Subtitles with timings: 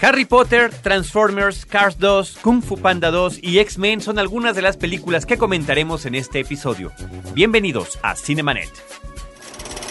[0.00, 4.76] Harry Potter, Transformers, Cars 2, Kung Fu Panda 2 y X-Men son algunas de las
[4.76, 6.92] películas que comentaremos en este episodio.
[7.34, 8.70] Bienvenidos a Cinemanet.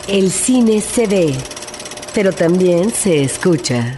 [0.08, 1.36] El cine se ve,
[2.16, 3.98] pero también se escucha.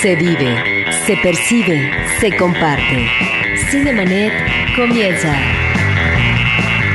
[0.00, 3.08] Se vive, se percibe, se comparte.
[3.70, 4.32] Cinemanet
[4.74, 5.32] comienza.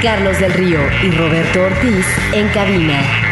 [0.02, 3.31] Carlos del Río y Roberto Ortiz en cabina.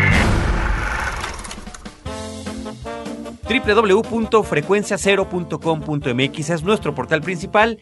[3.50, 7.80] www.frecuenciacero.com.mx es nuestro portal principal.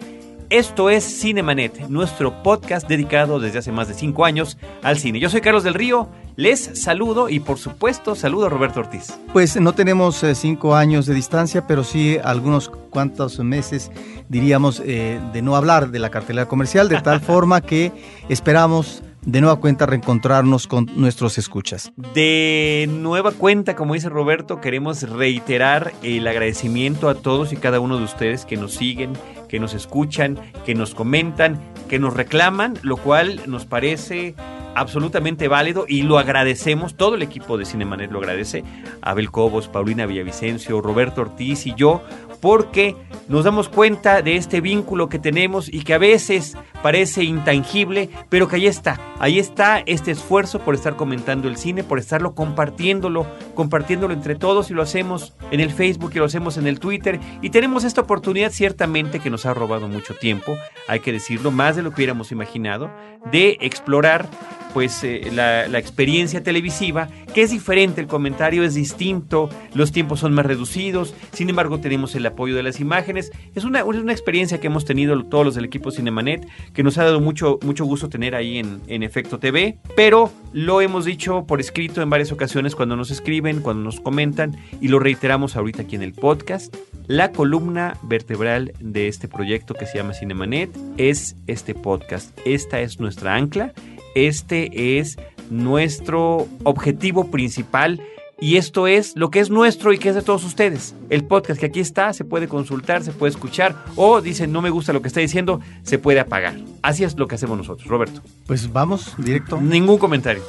[0.50, 5.20] Esto es Cinemanet, nuestro podcast dedicado desde hace más de cinco años al cine.
[5.20, 9.20] Yo soy Carlos del Río, les saludo y por supuesto saludo a Roberto Ortiz.
[9.34, 13.92] Pues no tenemos eh, cinco años de distancia, pero sí algunos cuantos meses,
[14.30, 17.92] diríamos, eh, de no hablar de la cartelera comercial, de tal forma que
[18.30, 21.92] esperamos de nueva cuenta reencontrarnos con nuestros escuchas.
[22.14, 27.98] De nueva cuenta, como dice Roberto, queremos reiterar el agradecimiento a todos y cada uno
[27.98, 29.12] de ustedes que nos siguen,
[29.50, 34.34] que nos escuchan, que nos comentan, que nos reclaman, lo cual nos parece
[34.76, 38.64] absolutamente válido y lo agradecemos, todo el equipo de Cinemanet lo agradece,
[39.02, 42.02] Abel Cobos, Paulina Villavicencio, Roberto Ortiz y yo,
[42.42, 42.96] porque
[43.28, 48.48] nos damos cuenta de este vínculo que tenemos y que a veces parece intangible, pero
[48.48, 53.26] que ahí está, ahí está este esfuerzo por estar comentando el cine, por estarlo compartiéndolo,
[53.56, 57.20] compartiéndolo entre todos y lo hacemos en el Facebook y lo hacemos en el Twitter.
[57.42, 61.76] Y tenemos esta oportunidad ciertamente que nos ha robado mucho tiempo, hay que decirlo, más
[61.76, 62.90] de lo que hubiéramos imaginado,
[63.32, 64.28] de explorar
[64.74, 70.20] pues eh, la, la, experiencia televisiva, que es diferente, el comentario es distinto, los tiempos
[70.20, 74.60] son más reducidos, sin embargo tenemos el apoyo de las imágenes, es una, una experiencia
[74.60, 78.10] que hemos tenido todos los del equipo Cinemanet, que nos ha dado mucho, mucho gusto
[78.10, 82.76] tener ahí en, en Efecto TV, pero lo hemos dicho por escrito en varias ocasiones
[82.76, 86.76] cuando nos escriben, cuando nos comentan, y lo reiteramos ahorita aquí en el podcast.
[87.08, 92.38] La columna vertebral de este proyecto que se llama Cinemanet es este podcast.
[92.46, 93.74] Esta es nuestra ancla
[94.18, 95.16] este es
[95.52, 98.02] nuestro objetivo principal
[98.40, 100.96] y esto es lo que es nuestro y que es de todos ustedes.
[101.10, 104.70] El podcast que aquí está se puede consultar, se puede escuchar o dicen no me
[104.70, 106.56] gusta lo que está diciendo, se puede apagar.
[106.82, 108.22] Así es lo que hacemos nosotros, Roberto.
[108.46, 109.60] Pues vamos directo.
[109.60, 110.44] Ningún comentario.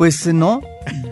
[0.00, 0.62] Pues no,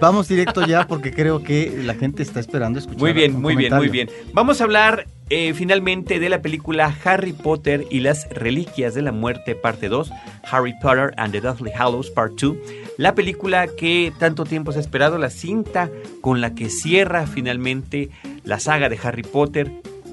[0.00, 3.03] vamos directo ya porque creo que la gente está esperando escuchar.
[3.03, 4.09] Muy bien, muy bien, muy bien.
[4.32, 9.12] Vamos a hablar eh, finalmente de la película Harry Potter y las Reliquias de la
[9.12, 10.10] Muerte, parte 2,
[10.50, 12.56] Harry Potter and the Deathly Hallows, part 2.
[12.97, 15.91] La película que tanto tiempo se ha esperado, la cinta
[16.22, 18.09] con la que cierra finalmente
[18.43, 19.70] la saga de Harry Potter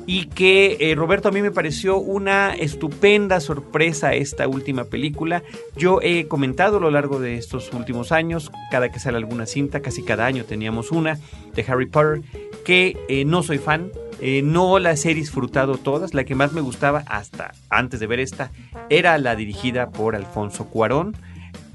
[0.07, 5.43] y que eh, Roberto a mí me pareció una estupenda sorpresa esta última película.
[5.75, 9.81] Yo he comentado a lo largo de estos últimos años, cada que sale alguna cinta,
[9.81, 11.19] casi cada año teníamos una
[11.55, 12.21] de Harry Potter,
[12.63, 16.13] que eh, no soy fan, eh, no las he disfrutado todas.
[16.13, 18.51] La que más me gustaba hasta antes de ver esta
[18.89, 21.15] era la dirigida por Alfonso Cuarón.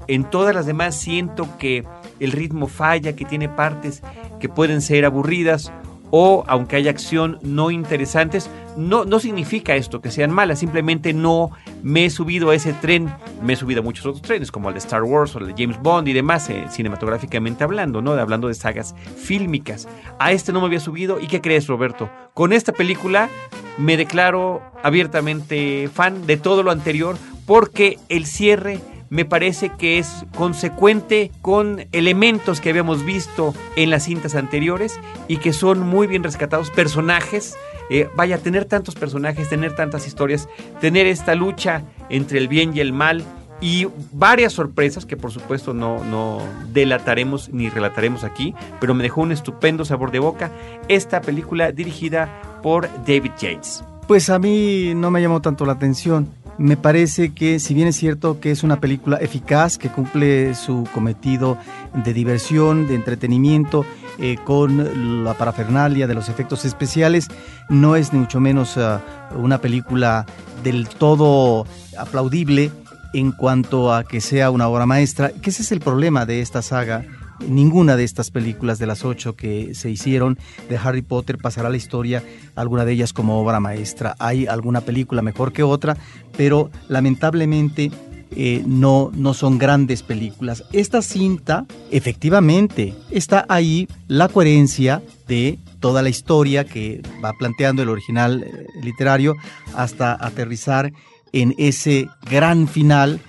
[0.07, 1.85] En todas las demás siento que
[2.19, 4.01] el ritmo falla, que tiene partes
[4.39, 5.71] que pueden ser aburridas
[6.11, 11.51] o aunque haya acción no interesantes, no, no significa esto que sean malas, simplemente no
[11.81, 13.11] me he subido a ese tren,
[13.41, 15.55] me he subido a muchos otros trenes, como el de Star Wars o el de
[15.57, 18.11] James Bond y demás, eh, cinematográficamente hablando, ¿no?
[18.11, 19.87] Hablando de sagas fílmicas.
[20.19, 22.09] A este no me había subido, ¿y qué crees, Roberto?
[22.33, 23.29] Con esta película
[23.77, 28.79] me declaro abiertamente fan de todo lo anterior, porque el cierre
[29.11, 35.37] me parece que es consecuente con elementos que habíamos visto en las cintas anteriores y
[35.37, 37.55] que son muy bien rescatados, personajes.
[37.89, 40.47] Eh, vaya, tener tantos personajes, tener tantas historias,
[40.79, 43.21] tener esta lucha entre el bien y el mal
[43.59, 49.21] y varias sorpresas que por supuesto no, no delataremos ni relataremos aquí, pero me dejó
[49.21, 50.51] un estupendo sabor de boca
[50.87, 53.83] esta película dirigida por David Yates.
[54.07, 56.29] Pues a mí no me llamó tanto la atención
[56.61, 60.87] me parece que si bien es cierto que es una película eficaz, que cumple su
[60.93, 61.57] cometido
[61.93, 63.83] de diversión, de entretenimiento,
[64.19, 67.27] eh, con la parafernalia de los efectos especiales,
[67.69, 68.99] no es ni mucho menos uh,
[69.35, 70.25] una película
[70.63, 71.65] del todo
[71.97, 72.71] aplaudible
[73.13, 76.61] en cuanto a que sea una obra maestra, que ese es el problema de esta
[76.61, 77.03] saga
[77.47, 80.37] ninguna de estas películas de las ocho que se hicieron
[80.69, 82.23] de Harry Potter pasará a la historia,
[82.55, 84.15] alguna de ellas como obra maestra.
[84.19, 85.97] Hay alguna película mejor que otra,
[86.37, 87.91] pero lamentablemente
[88.33, 90.63] eh, no, no son grandes películas.
[90.71, 97.89] Esta cinta, efectivamente, está ahí la coherencia de toda la historia que va planteando el
[97.89, 99.35] original eh, literario
[99.75, 100.93] hasta aterrizar
[101.33, 103.19] en ese gran final,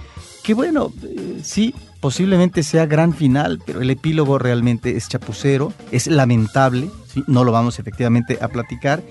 [0.45, 6.07] que bueno, eh, sí, posiblemente sea gran final, pero el epílogo realmente es chapucero, es
[6.09, 6.91] lamentable.
[7.27, 9.03] no lo vamos efectivamente a platicar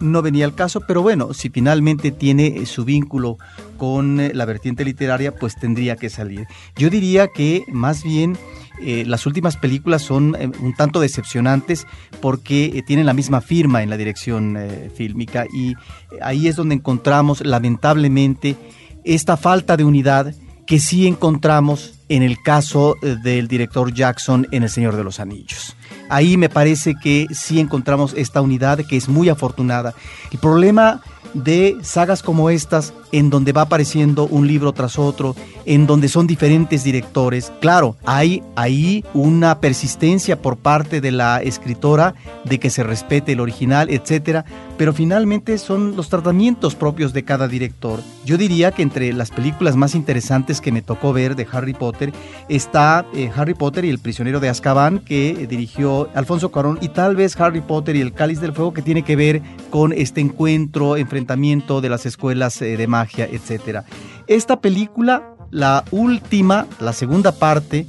[0.00, 3.38] no venía al caso, pero bueno, si finalmente tiene eh, su vínculo
[3.76, 6.46] con eh, la vertiente literaria, pues tendría que salir.
[6.76, 8.36] Yo diría que más bien
[8.80, 11.86] eh, las últimas películas son un tanto decepcionantes
[12.20, 14.58] porque tienen la misma firma en la dirección
[14.94, 15.74] fílmica y
[16.22, 18.56] ahí es donde encontramos lamentablemente
[19.04, 20.34] esta falta de unidad
[20.70, 25.74] que sí encontramos en el caso del director Jackson en El Señor de los Anillos.
[26.08, 29.94] Ahí me parece que sí encontramos esta unidad que es muy afortunada.
[30.30, 31.00] El problema
[31.34, 36.26] de sagas como estas, en donde va apareciendo un libro tras otro, en donde son
[36.26, 37.52] diferentes directores.
[37.60, 42.14] Claro, hay ahí una persistencia por parte de la escritora
[42.44, 44.44] de que se respete el original, etcétera,
[44.76, 48.00] pero finalmente son los tratamientos propios de cada director.
[48.24, 52.12] Yo diría que entre las películas más interesantes que me tocó ver de Harry Potter
[52.48, 55.79] está eh, Harry Potter y el prisionero de Azkaban que dirigió
[56.14, 59.16] Alfonso Cuarón y tal vez Harry Potter y el Cáliz del Fuego que tiene que
[59.16, 63.84] ver con este encuentro, enfrentamiento de las escuelas eh, de magia, etcétera.
[64.26, 67.86] Esta película la última, la segunda parte,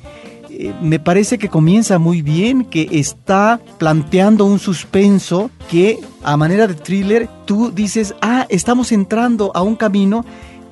[0.50, 6.68] eh, me parece que comienza muy bien, que está planteando un suspenso que a manera
[6.68, 10.26] de thriller tú dices, ah, estamos entrando a un camino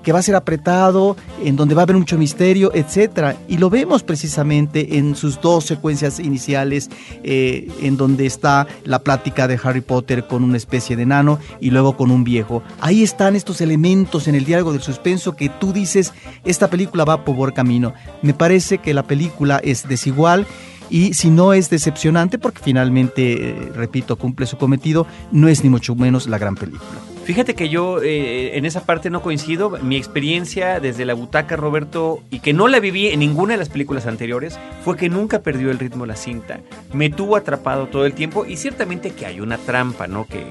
[0.04, 3.36] que va a ser apretado, en donde va a haber mucho misterio, etcétera.
[3.48, 6.90] Y lo vemos precisamente en sus dos secuencias iniciales,
[7.24, 11.72] eh, en donde está la plática de Harry Potter con una especie de nano y
[11.72, 12.64] luego con un viejo.
[12.80, 16.14] Ahí están estos elementos en el diálogo del suspenso que tú dices,
[16.46, 17.94] esta película va por buen camino.
[18.22, 20.46] Me parece que la película es desigual
[20.90, 25.70] y si no es decepcionante, porque finalmente, eh, repito, cumple su cometido, no es ni
[25.70, 27.00] mucho menos la gran película.
[27.26, 29.70] Fíjate que yo eh, en esa parte no coincido.
[29.82, 33.70] Mi experiencia desde la butaca, Roberto, y que no la viví en ninguna de las
[33.70, 36.62] películas anteriores, fue que nunca perdió el ritmo la cinta.
[36.92, 40.26] Me tuvo atrapado todo el tiempo y ciertamente que hay una trampa, ¿no?
[40.26, 40.48] Que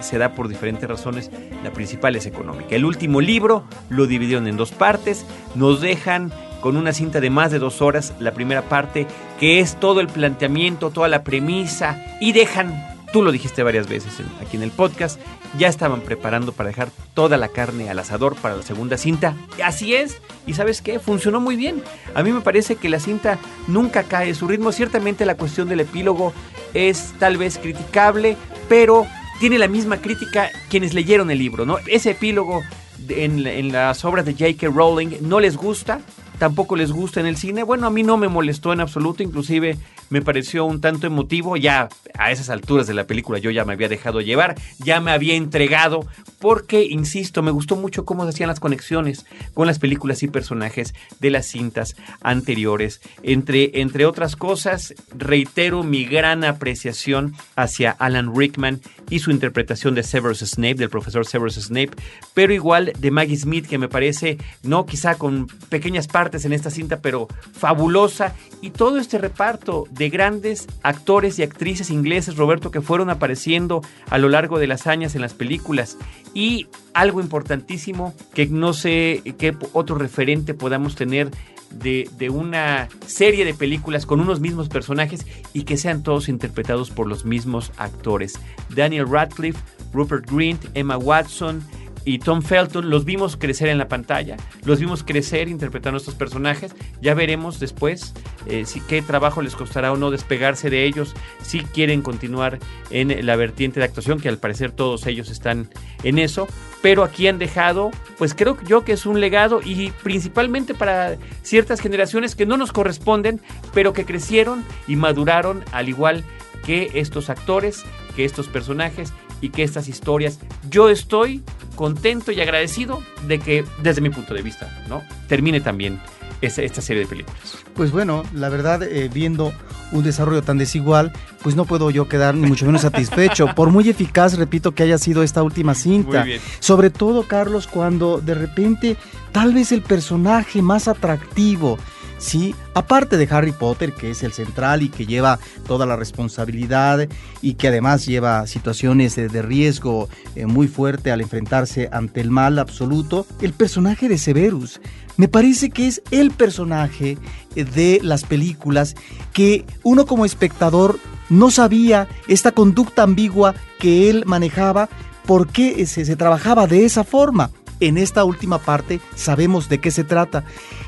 [0.00, 1.30] se da por diferentes razones.
[1.64, 2.76] La principal es económica.
[2.76, 5.26] El último libro lo dividieron en dos partes.
[5.54, 9.06] Nos dejan con una cinta de más de dos horas la primera parte,
[9.38, 14.14] que es todo el planteamiento, toda la premisa, y dejan tú lo dijiste varias veces
[14.40, 15.20] aquí en el podcast,
[15.58, 19.34] ya estaban preparando para dejar toda la carne al asador para la segunda cinta.
[19.64, 21.82] Así es, y sabes qué, funcionó muy bien.
[22.14, 24.72] A mí me parece que la cinta nunca cae su ritmo.
[24.72, 26.32] Ciertamente la cuestión del epílogo
[26.74, 28.36] es tal vez criticable,
[28.68, 29.06] pero
[29.40, 31.78] tiene la misma crítica quienes leyeron el libro, ¿no?
[31.86, 32.62] Ese epílogo
[33.08, 34.68] en, en las obras de J.K.
[34.68, 36.00] Rowling no les gusta,
[36.38, 37.62] tampoco les gusta en el cine.
[37.62, 39.78] Bueno, a mí no me molestó en absoluto, inclusive
[40.10, 41.56] me pareció un tanto emotivo.
[41.56, 45.12] Ya a esas alturas de la película yo ya me había dejado llevar, ya me
[45.12, 46.06] había entregado,
[46.38, 50.94] porque, insisto, me gustó mucho cómo se hacían las conexiones con las películas y personajes
[51.20, 53.00] de las cintas anteriores.
[53.22, 60.02] Entre, entre otras cosas, reitero mi gran apreciación hacia Alan Rickman y su interpretación de
[60.02, 61.90] Severus Snape, del profesor Severus Snape,
[62.34, 66.70] pero igual de Maggie Smith, que me parece, no quizá con pequeñas partes en esta
[66.70, 72.80] cinta, pero fabulosa, y todo este reparto de grandes actores y actrices ingleses, Roberto, que
[72.80, 75.98] fueron apareciendo a lo largo de las años en las películas.
[76.32, 81.30] Y algo importantísimo que no sé qué otro referente podamos tener
[81.70, 86.88] de, de, una serie de películas con unos mismos personajes y que sean todos interpretados
[86.88, 88.40] por los mismos actores.
[88.74, 89.60] Daniel Radcliffe,
[89.92, 91.62] Rupert Grint, Emma Watson,
[92.04, 96.74] y Tom Felton los vimos crecer en la pantalla, los vimos crecer interpretando estos personajes.
[97.00, 98.14] Ya veremos después
[98.46, 102.58] eh, si, qué trabajo les costará o no despegarse de ellos, si quieren continuar
[102.90, 105.68] en la vertiente de actuación, que al parecer todos ellos están
[106.02, 106.48] en eso.
[106.82, 111.80] Pero aquí han dejado, pues creo yo que es un legado y principalmente para ciertas
[111.80, 113.40] generaciones que no nos corresponden,
[113.74, 116.24] pero que crecieron y maduraron al igual
[116.64, 117.84] que estos actores,
[118.16, 120.38] que estos personajes y que estas historias.
[120.68, 121.42] Yo estoy
[121.76, 125.02] contento y agradecido de que, desde mi punto de vista, ¿no?
[125.28, 126.00] termine también
[126.40, 127.58] esta serie de películas.
[127.74, 129.52] Pues bueno, la verdad, eh, viendo
[129.92, 133.46] un desarrollo tan desigual, pues no puedo yo quedar ni mucho menos satisfecho.
[133.56, 136.24] Por muy eficaz, repito, que haya sido esta última cinta.
[136.60, 138.96] Sobre todo, Carlos, cuando de repente
[139.32, 141.78] tal vez el personaje más atractivo,
[142.20, 142.54] ¿sí?
[142.74, 147.08] Aparte de Harry Potter, que es el central y que lleva toda la responsabilidad
[147.42, 152.60] y que además lleva situaciones de, riesgo eh, muy fuerte al enfrentarse ante el mal
[152.60, 154.80] absoluto, el personaje de Severus
[155.20, 157.18] me parece que es el personaje
[157.54, 158.94] eh, de las películas
[159.34, 160.98] que uno como espectador
[161.28, 164.88] no sabía esta conducta ambigua que él manejaba,
[165.26, 167.50] por qué se, se trabajaba de esa forma.
[167.80, 170.44] En esta última parte sabemos de qué se trata.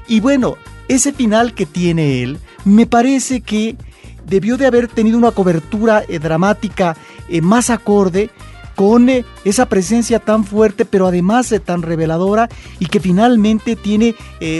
[0.08, 0.56] Y bueno,
[0.94, 3.76] ese final que tiene él, me parece que
[4.26, 6.96] debió de haber tenido una cobertura eh, dramática
[7.28, 8.30] eh, más acorde
[8.76, 14.14] con eh, esa presencia tan fuerte, pero además tan reveladora y que finalmente tiene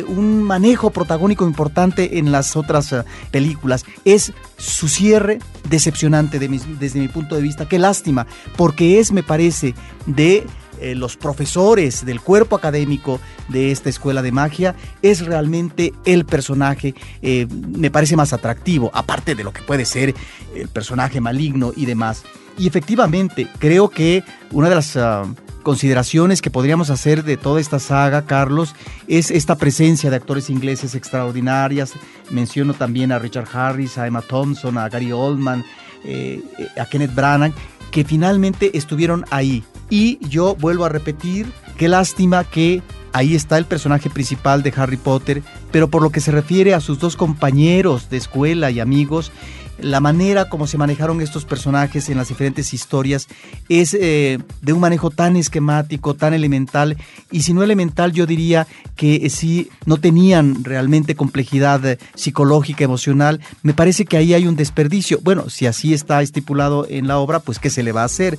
[0.07, 2.95] un manejo protagónico importante en las otras
[3.31, 3.87] películas.
[4.05, 7.67] Es su cierre decepcionante desde mi punto de vista.
[7.67, 9.75] Qué lástima, porque es, me parece,
[10.07, 10.45] de
[10.83, 16.95] eh, los profesores del cuerpo académico de esta escuela de magia, es realmente el personaje,
[17.23, 20.15] eh, me parece más atractivo, aparte de lo que puede ser
[20.55, 22.25] el personaje maligno y demás.
[22.59, 24.97] Y efectivamente, creo que una de las...
[24.97, 25.25] Ah,
[25.62, 28.75] consideraciones que podríamos hacer de toda esta saga, Carlos,
[29.07, 31.93] es esta presencia de actores ingleses extraordinarias.
[32.31, 35.65] Menciono también a Richard Harris, a Emma Thompson, a Gary Oldman,
[36.05, 36.43] eh,
[36.77, 37.53] a Kenneth Branagh,
[37.91, 39.62] que finalmente estuvieron ahí,
[39.93, 42.83] y yo vuelvo a repetir, qué lástima que
[43.13, 46.81] ahí está el personaje principal de Harry Potter, pero por lo que se refiere a
[46.81, 49.33] sus dos compañeros de escuela y amigos,
[49.79, 53.27] la manera como se manejaron estos personajes en las diferentes historias
[53.69, 56.97] es eh, de un manejo tan esquemático, tan elemental,
[57.31, 63.41] y si no elemental yo diría que si no tenían realmente complejidad eh, psicológica, emocional,
[63.63, 65.21] me parece que ahí hay un desperdicio.
[65.23, 68.39] Bueno, si así está estipulado en la obra, pues ¿qué se le va a hacer?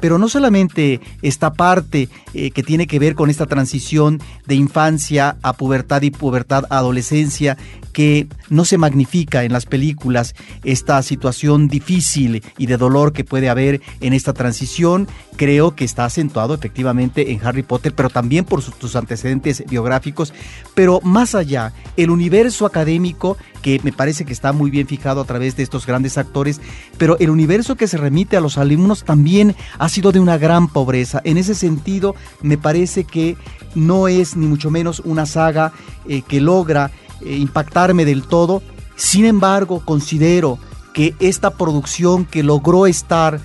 [0.00, 5.36] Pero no solamente esta parte eh, que tiene que ver con esta transición de infancia
[5.42, 7.56] a pubertad y pubertad a adolescencia,
[7.92, 13.48] que no se magnifica en las películas esta situación difícil y de dolor que puede
[13.48, 18.62] haber en esta transición, creo que está acentuado efectivamente en Harry Potter, pero también por
[18.62, 20.32] sus, antecedentes biográficos,
[20.74, 25.24] pero más allá, el universo académico que me parece que está muy bien fijado a
[25.24, 26.60] través de estos grandes actores,
[26.98, 30.68] pero el universo que se remite a los alumnos también ha sido de una gran
[30.68, 31.20] pobreza.
[31.24, 33.36] En ese sentido, me parece que
[33.74, 35.72] no es ni mucho menos una saga
[36.08, 36.90] eh, que logra
[37.24, 38.62] impactarme del todo.
[38.96, 40.58] Sin embargo, considero
[40.92, 43.40] que esta producción que logró estar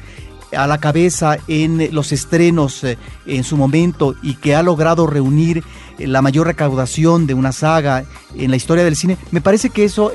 [0.56, 5.64] a la cabeza en los estrenos eh, en su momento y que ha logrado reunir
[5.95, 9.84] eh, la mayor recaudación de una saga en la historia del cine, me parece que
[9.84, 10.12] eso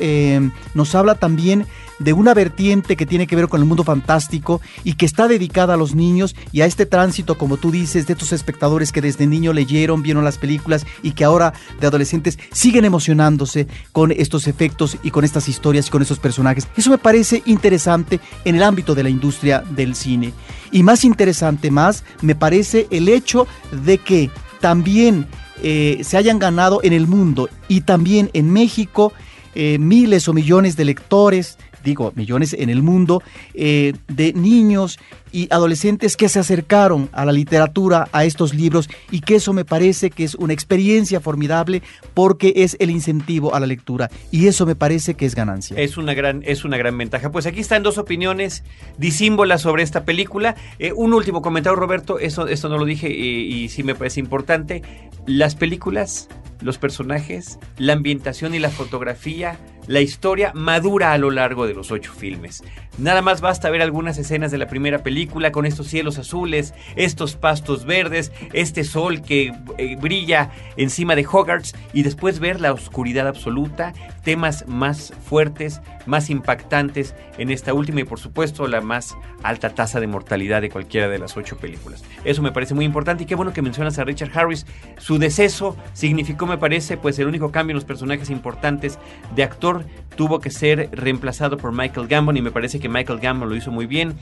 [0.75, 1.67] nos habla también
[2.01, 5.75] de una vertiente que tiene que ver con el mundo fantástico y que está dedicada
[5.75, 9.27] a los niños y a este tránsito, como tú dices, de estos espectadores que desde
[9.27, 14.97] niño leyeron, vieron las películas y que ahora de adolescentes siguen emocionándose con estos efectos
[15.03, 16.67] y con estas historias y con estos personajes.
[16.75, 20.33] Eso me parece interesante en el ámbito de la industria del cine.
[20.73, 23.47] Y más interesante más me parece el hecho
[23.85, 25.27] de que también
[25.63, 29.13] eh, se hayan ganado en el mundo y también en México
[29.55, 33.23] eh, miles o millones de lectores, digo, millones en el mundo,
[33.55, 34.99] eh, de niños
[35.33, 39.65] y adolescentes que se acercaron a la literatura, a estos libros, y que eso me
[39.65, 41.83] parece que es una experiencia formidable
[42.15, 45.77] porque es el incentivo a la lectura, y eso me parece que es ganancia.
[45.79, 47.31] Es una gran, es una gran ventaja.
[47.31, 48.65] Pues aquí están dos opiniones
[48.99, 50.57] disímbolas sobre esta película.
[50.79, 54.21] Eh, un último comentario, Roberto, eso, esto no lo dije y, y sí me parece
[54.21, 54.83] importante.
[55.27, 56.29] Las películas,
[56.61, 59.59] los personajes, la ambientación y la fotografía
[59.91, 62.63] la historia madura a lo largo de los ocho filmes.
[63.01, 67.35] Nada más basta ver algunas escenas de la primera película con estos cielos azules, estos
[67.35, 73.27] pastos verdes, este sol que eh, brilla encima de Hogarth y después ver la oscuridad
[73.27, 79.71] absoluta, temas más fuertes, más impactantes en esta última y por supuesto la más alta
[79.71, 82.05] tasa de mortalidad de cualquiera de las ocho películas.
[82.25, 84.67] Eso me parece muy importante y qué bueno que mencionas a Richard Harris.
[84.99, 88.99] Su deceso significó, me parece, pues el único cambio en los personajes importantes
[89.35, 93.49] de actor tuvo que ser reemplazado por Michael Gambon y me parece que Michael Gambon
[93.49, 94.15] lo hizo muy bien,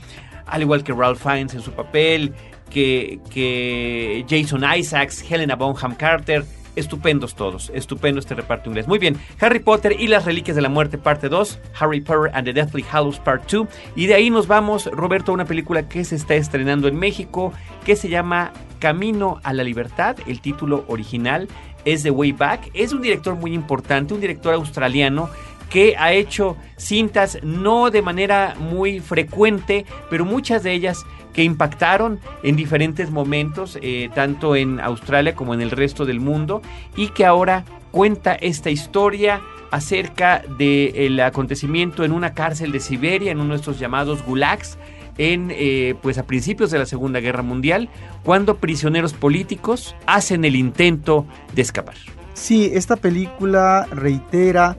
[0.45, 2.33] al igual que Ralph Fiennes en su papel,
[2.69, 6.45] que, que Jason Isaacs, Helena Bonham Carter,
[6.75, 8.87] estupendos todos, estupendo este reparto inglés.
[8.87, 12.45] Muy bien, Harry Potter y las Reliquias de la Muerte parte 2, Harry Potter and
[12.45, 16.03] the Deathly Hallows part 2 y de ahí nos vamos, Roberto, a una película que
[16.03, 17.53] se está estrenando en México
[17.85, 21.47] que se llama Camino a la Libertad, el título original
[21.85, 25.29] es The Way Back, es un director muy importante, un director australiano
[25.69, 32.19] que ha hecho cintas no de manera muy frecuente, pero muchas de ellas que impactaron
[32.43, 36.61] en diferentes momentos, eh, tanto en Australia como en el resto del mundo,
[36.95, 43.39] y que ahora cuenta esta historia acerca del acontecimiento en una cárcel de Siberia, en
[43.39, 44.77] uno de estos llamados gulags,
[45.19, 47.89] en, eh, pues a principios de la Segunda Guerra Mundial,
[48.23, 51.95] cuando prisioneros políticos hacen el intento de escapar.
[52.33, 54.77] Sí, esta película reitera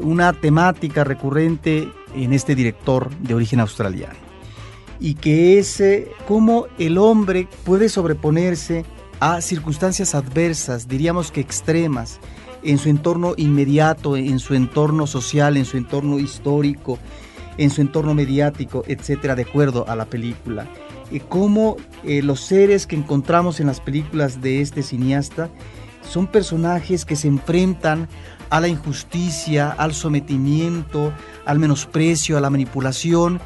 [0.00, 4.30] una temática recurrente en este director de origen australiano
[5.00, 8.84] y que es eh, cómo el hombre puede sobreponerse
[9.18, 12.20] a circunstancias adversas, diríamos que extremas,
[12.62, 16.98] en su entorno inmediato, en su entorno social, en su entorno histórico,
[17.56, 20.66] en su entorno mediático, etcétera, de acuerdo a la película.
[21.10, 25.48] Y cómo eh, los seres que encontramos en las películas de este cineasta
[26.02, 28.08] son personajes que se enfrentan
[28.50, 31.12] a la injusticia, al sometimiento,
[31.46, 33.40] al menosprecio, a la manipulación,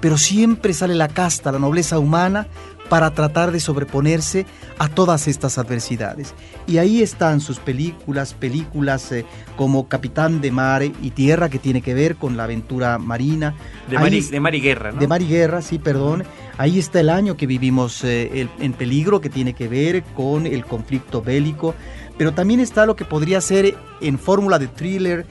[0.00, 2.46] pero siempre sale la casta, la nobleza humana,
[2.88, 4.46] para tratar de sobreponerse
[4.78, 6.34] a todas estas adversidades.
[6.66, 11.82] Y ahí están sus películas, películas eh, como Capitán de Mar y Tierra, que tiene
[11.82, 13.54] que ver con la aventura marina.
[13.88, 15.00] De, mar, y, de mar y Guerra, ¿no?
[15.00, 16.24] De Mar y Guerra, sí, perdón.
[16.56, 20.64] Ahí está el año que vivimos eh, en peligro, que tiene que ver con el
[20.64, 21.74] conflicto bélico.
[22.18, 25.24] Pero también está lo que podría ser en fórmula de thriller,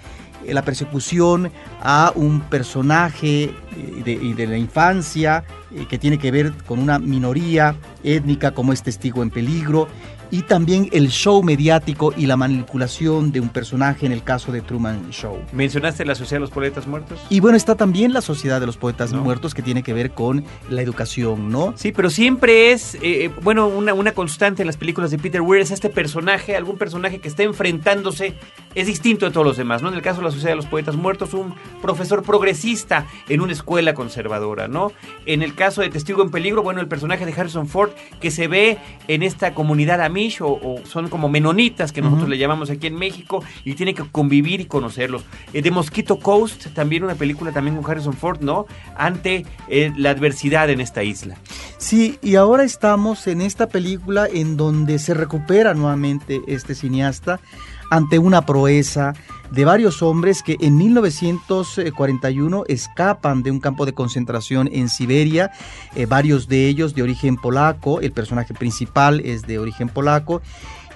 [0.45, 1.51] eh, la persecución
[1.81, 3.53] a un personaje
[4.03, 8.81] de, de la infancia eh, que tiene que ver con una minoría étnica como es
[8.81, 9.87] testigo en peligro
[10.31, 14.61] y también el show mediático y la manipulación de un personaje en el caso de
[14.61, 15.37] Truman Show.
[15.51, 17.19] ¿Mencionaste la Sociedad de los Poetas Muertos?
[17.29, 20.43] Y bueno, está también la Sociedad de los Poetas Muertos que tiene que ver con
[20.69, 21.73] la educación, ¿no?
[21.75, 25.41] Sí, pero siempre es, eh, eh, bueno, una, una constante en las películas de Peter
[25.41, 28.35] Weir es este personaje, algún personaje que está enfrentándose,
[28.75, 29.89] es distinto de todos los demás, ¿no?
[29.89, 33.53] En el caso de la Sociedad de los Poetas Muertos, un profesor progresista en una
[33.53, 34.91] escuela conservadora, ¿no?
[35.25, 38.47] En el caso de Testigo en Peligro, bueno, el personaje de Harrison Ford que se
[38.47, 42.95] ve en esta comunidad Amish o, son como menonitas que nosotros le llamamos aquí en
[42.95, 45.23] México y tiene que convivir y conocerlos.
[45.53, 48.65] Eh, de Mosquito Coast, también una película también con Harrison Ford, ¿no?
[48.95, 51.37] Ante eh, la adversidad en esta isla.
[51.77, 57.39] Sí, y ahora estamos en esta película en donde se recupera nuevamente este cineasta
[57.91, 59.13] ante una proeza
[59.51, 65.51] de varios hombres que en 1941 escapan de un campo de concentración en Siberia,
[65.95, 70.41] eh, varios de ellos de origen polaco, el personaje principal es de origen polaco,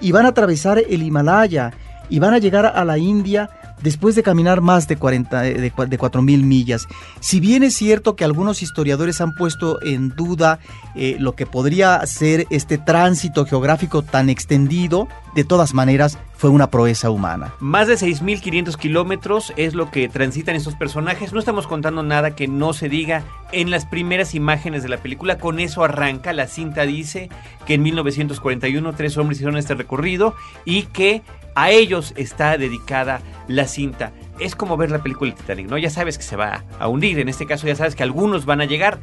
[0.00, 1.72] y van a atravesar el Himalaya
[2.08, 3.48] y van a llegar a la India
[3.82, 6.86] después de caminar más de, 40, de, de 4.000 millas.
[7.20, 10.58] Si bien es cierto que algunos historiadores han puesto en duda
[10.94, 16.70] eh, lo que podría ser este tránsito geográfico tan extendido, de todas maneras fue una
[16.70, 17.54] proeza humana.
[17.60, 21.32] Más de 6.500 kilómetros es lo que transitan estos personajes.
[21.32, 25.38] No estamos contando nada que no se diga en las primeras imágenes de la película.
[25.38, 26.32] Con eso arranca.
[26.32, 27.30] La cinta dice
[27.64, 31.22] que en 1941 tres hombres hicieron este recorrido y que
[31.54, 34.12] a ellos está dedicada la cinta.
[34.38, 35.78] Es como ver la película Titanic, ¿no?
[35.78, 37.18] Ya sabes que se va a hundir.
[37.18, 39.00] En este caso ya sabes que algunos van a llegar.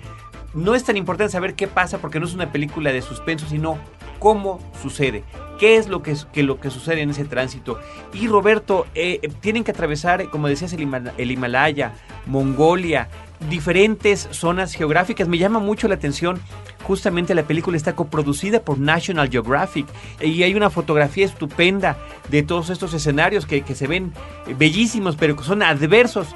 [0.54, 3.78] No es tan importante saber qué pasa porque no es una película de suspenso, sino
[4.18, 5.24] cómo sucede,
[5.60, 7.80] qué es lo que, lo que sucede en ese tránsito.
[8.14, 11.94] Y Roberto, eh, tienen que atravesar, como decías, el Himalaya,
[12.26, 13.10] Mongolia,
[13.50, 15.28] diferentes zonas geográficas.
[15.28, 16.42] Me llama mucho la atención
[16.90, 19.86] justamente la película está coproducida por National Geographic
[20.22, 21.98] y hay una fotografía estupenda
[22.30, 24.12] de todos estos escenarios que, se ven
[24.58, 26.30] bellísimos, pero que son adversos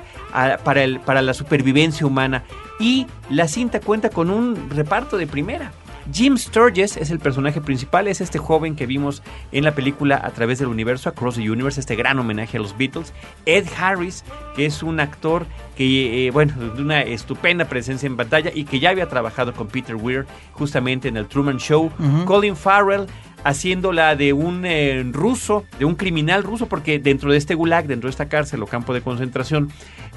[0.64, 2.44] para, para la supervivencia humana.
[2.80, 5.72] Y la cinta cuenta con un reparto de primera.
[6.12, 10.32] Jim Sturges es el personaje principal, es este joven que vimos en la película A
[10.32, 13.14] través del universo, Across the Universe, este gran homenaje a los Beatles.
[13.46, 14.24] Ed Harris,
[14.56, 18.80] que es un actor que, eh, bueno, de una estupenda presencia en pantalla y que
[18.80, 21.92] ya había trabajado con Peter Weir justamente en el Truman Show.
[22.26, 23.08] Colin Farrell,
[23.44, 28.08] haciéndola de un eh, ruso, de un criminal ruso, porque dentro de este gulag, dentro
[28.08, 29.72] de esta cárcel o campo de concentración,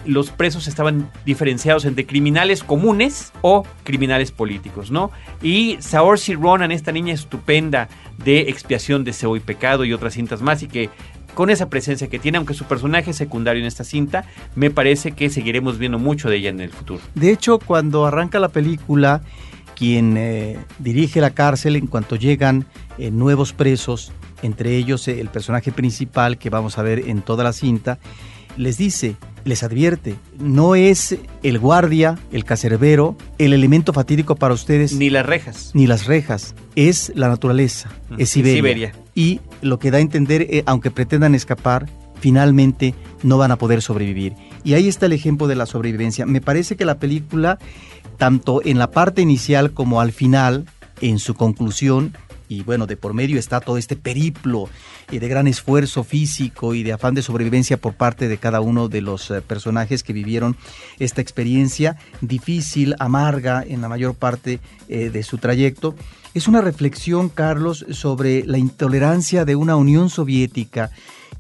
[0.07, 5.11] los presos estaban diferenciados entre criminales comunes o criminales políticos, ¿no?
[5.43, 7.89] Y Saoirse Ronan, esta niña estupenda
[8.25, 10.91] de expiación, deseo y pecado y otras cintas más, y que
[11.35, 15.13] con esa presencia que tiene, aunque su personaje es secundario en esta cinta, me parece
[15.13, 17.01] que seguiremos viendo mucho de ella en el futuro.
[17.15, 19.21] De hecho, cuando arranca la película,
[19.77, 22.65] quien eh, dirige la cárcel en cuanto llegan
[22.97, 27.45] eh, nuevos presos, entre ellos eh, el personaje principal que vamos a ver en toda
[27.45, 27.99] la cinta,
[28.57, 29.17] les dice,
[29.47, 34.93] les advierte, no es el guardia, el cacerbero, el elemento fatídico para ustedes.
[34.93, 35.71] Ni las rejas.
[35.73, 36.55] Ni las rejas.
[36.75, 38.93] Es la naturaleza, es Siberia.
[39.15, 41.87] Y lo que da a entender, aunque pretendan escapar,
[42.21, 44.35] finalmente no van a poder sobrevivir.
[44.65, 46.27] Y ahí está el ejemplo de la sobrevivencia.
[46.27, 47.59] Me parece que la película
[48.17, 50.67] tanto en la parte inicial como al final,
[51.01, 52.17] en su conclusión,
[52.49, 54.69] y bueno, de por medio está todo este periplo
[55.11, 58.89] y de gran esfuerzo físico y de afán de sobrevivencia por parte de cada uno
[58.89, 60.57] de los eh, personajes que vivieron
[60.99, 65.95] esta experiencia difícil, amarga en la mayor parte eh, de su trayecto.
[66.35, 70.91] Es una reflexión, Carlos, sobre la intolerancia de una Unión Soviética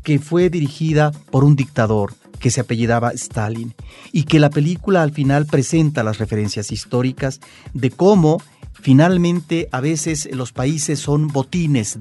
[0.02, 3.74] que fue dirigida por un dictador, que se apellidaba Stalin
[4.12, 7.40] y que la película al final presenta las referencias históricas
[7.74, 8.40] de cómo
[8.80, 11.98] finalmente a veces los países son botines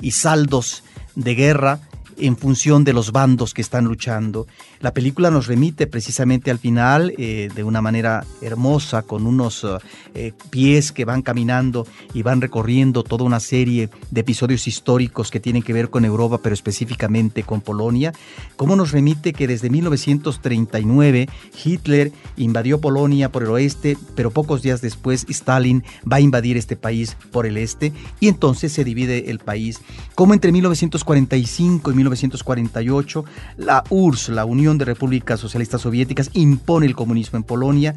[0.00, 0.82] y saldos
[1.14, 1.80] de guerra
[2.18, 4.46] en función de los bandos que están luchando.
[4.80, 9.66] La película nos remite precisamente al final eh, de una manera hermosa, con unos
[10.14, 15.40] eh, pies que van caminando y van recorriendo toda una serie de episodios históricos que
[15.40, 18.12] tienen que ver con Europa, pero específicamente con Polonia.
[18.56, 21.28] Cómo nos remite que desde 1939
[21.64, 26.76] Hitler invadió Polonia por el oeste, pero pocos días después Stalin va a invadir este
[26.76, 29.80] país por el este y entonces se divide el país.
[30.14, 33.24] Como entre 1945 y 1948
[33.56, 37.94] la URSS, la Unión de Repúblicas Socialistas Soviéticas, impone el comunismo en Polonia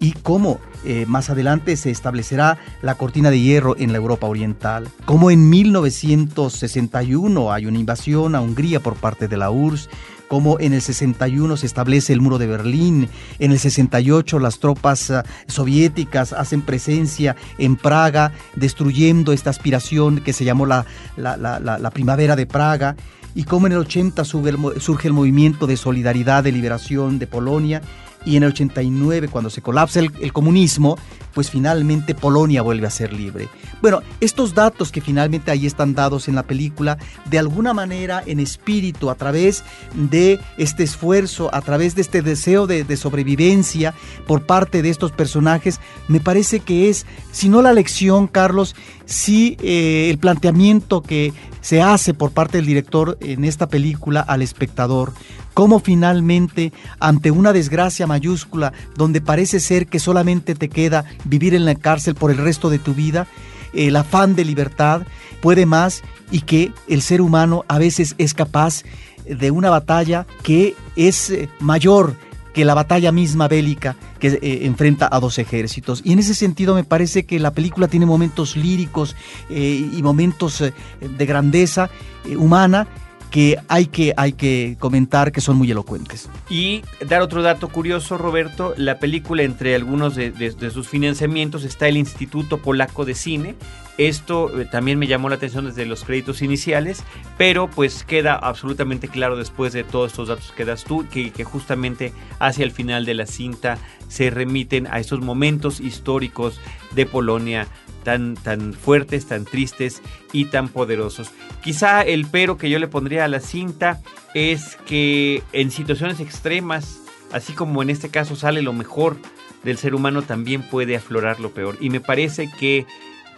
[0.00, 4.88] y cómo eh, más adelante se establecerá la cortina de hierro en la Europa Oriental.
[5.04, 9.88] Como en 1961 hay una invasión a Hungría por parte de la URSS,
[10.32, 15.10] como en el 61 se establece el muro de Berlín, en el 68 las tropas
[15.10, 20.86] ah, soviéticas hacen presencia en Praga, destruyendo esta aspiración que se llamó la,
[21.18, 22.96] la, primavera de Praga,
[23.34, 27.82] y como en el 80 surge el movimiento de solidaridad, de liberación de Polonia,
[28.24, 30.98] y en el 89, cuando se colapsa el, comunismo,
[31.34, 33.48] pues finalmente Polonia vuelve a ser libre.
[33.80, 36.98] Bueno, estos datos que finalmente ahí están dados en la película,
[37.30, 42.66] de alguna manera en espíritu, a través de este esfuerzo, a través de este deseo
[42.66, 43.94] de, sobrevivencia
[44.26, 49.56] por parte de estos personajes, me parece que es, si no la lección, Carlos, sí
[49.62, 51.32] eh, el planteamiento que
[51.62, 55.12] se hace por parte del director en esta película al espectador
[55.54, 61.64] cómo finalmente, ante una desgracia mayúscula, donde parece ser que solamente te queda vivir en
[61.64, 63.26] la cárcel por el resto de tu vida,
[63.72, 65.02] el afán de libertad
[65.40, 68.82] puede más y que el ser humano a veces es capaz
[69.26, 72.16] de una batalla que es eh, mayor
[72.54, 76.02] que la batalla misma bélica que eh, enfrenta a dos ejércitos.
[76.04, 79.16] Y en ese sentido me parece que la película tiene momentos líricos
[79.48, 80.62] eh, y momentos
[81.00, 81.88] de grandeza
[82.36, 82.86] humana
[83.32, 86.28] que hay que, hay que comentar que son muy elocuentes.
[86.50, 91.96] Y dar otro dato curioso, Roberto, la película entre algunos de, sus financiamientos está el
[91.96, 93.54] Instituto Polaco de Cine.
[93.98, 97.04] Esto eh, también me llamó la atención desde los créditos iniciales,
[97.36, 101.44] pero pues queda absolutamente claro después de todos estos datos que das tú, que, que
[101.44, 103.78] justamente hacia el final de la cinta
[104.08, 106.60] se remiten a esos momentos históricos
[106.94, 107.66] de Polonia
[108.02, 110.02] tan, tan fuertes, tan tristes
[110.32, 111.30] y tan poderosos.
[111.62, 114.00] Quizá el pero que yo le pondría a la cinta
[114.34, 117.00] es que en situaciones extremas,
[117.32, 119.16] así como en este caso sale lo mejor
[119.64, 121.76] del ser humano, también puede aflorar lo peor.
[121.80, 122.86] Y me parece que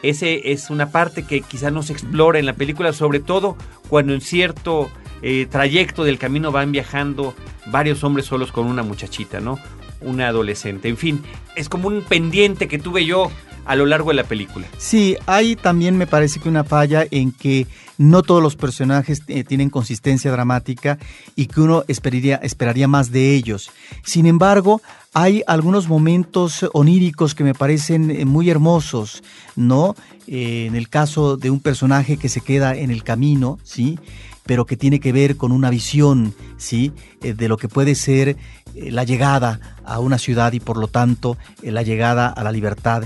[0.09, 3.57] ese es una parte que quizá no se explora en la película, sobre todo
[3.89, 4.91] cuando en cierto
[5.23, 7.35] eh, trayecto del camino van viajando
[7.67, 9.59] varios hombres solos con una muchachita, ¿no?
[10.01, 10.89] Una adolescente.
[10.89, 11.23] En fin,
[11.57, 13.31] es como un pendiente que tuve yo
[13.65, 14.67] a lo largo de la película.
[14.79, 17.67] Sí, hay también me parece que una falla en que
[17.99, 20.99] no todos los personajes eh, tienen consistencia dramática
[21.37, 23.71] y que uno esperaría, esperaría más de ellos.
[24.03, 29.23] Sin embargo, hay algunos momentos oníricos que me parecen eh, muy hermosos,
[29.57, 29.95] ¿no?
[30.27, 33.99] Eh, en el caso de un personaje que se queda en el camino, ¿sí?
[34.47, 36.93] pero que tiene que ver con una visión, ¿sí?
[37.23, 38.37] de lo que puede ser
[38.75, 43.05] la llegada a una ciudad y por lo tanto la llegada a la libertad.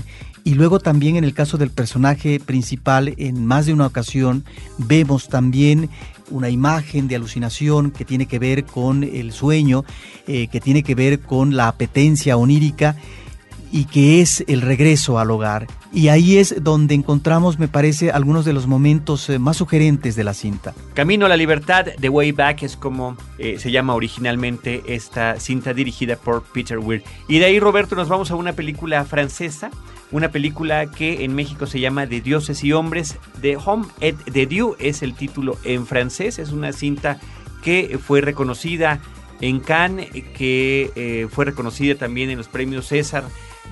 [0.49, 4.43] Y luego también en el caso del personaje principal, en más de una ocasión,
[4.79, 5.91] vemos también
[6.31, 9.85] una imagen de alucinación que tiene que ver con el sueño,
[10.25, 12.95] eh, que tiene que ver con la apetencia onírica
[13.71, 15.67] y que es el regreso al hogar.
[15.91, 20.23] Y ahí es donde encontramos, me parece, algunos de los momentos eh, más sugerentes de
[20.23, 20.73] la cinta.
[20.93, 25.73] Camino a la libertad, The Way Back, es como eh, se llama originalmente esta cinta
[25.73, 27.03] dirigida por Peter Weir.
[27.27, 29.71] Y de ahí, Roberto, nos vamos a una película francesa,
[30.11, 34.45] una película que en México se llama De Dioses y Hombres, The Home et de
[34.45, 37.19] Dieu es el título en francés, es una cinta
[37.63, 39.01] que fue reconocida
[39.41, 43.23] en Cannes, que eh, fue reconocida también en los premios César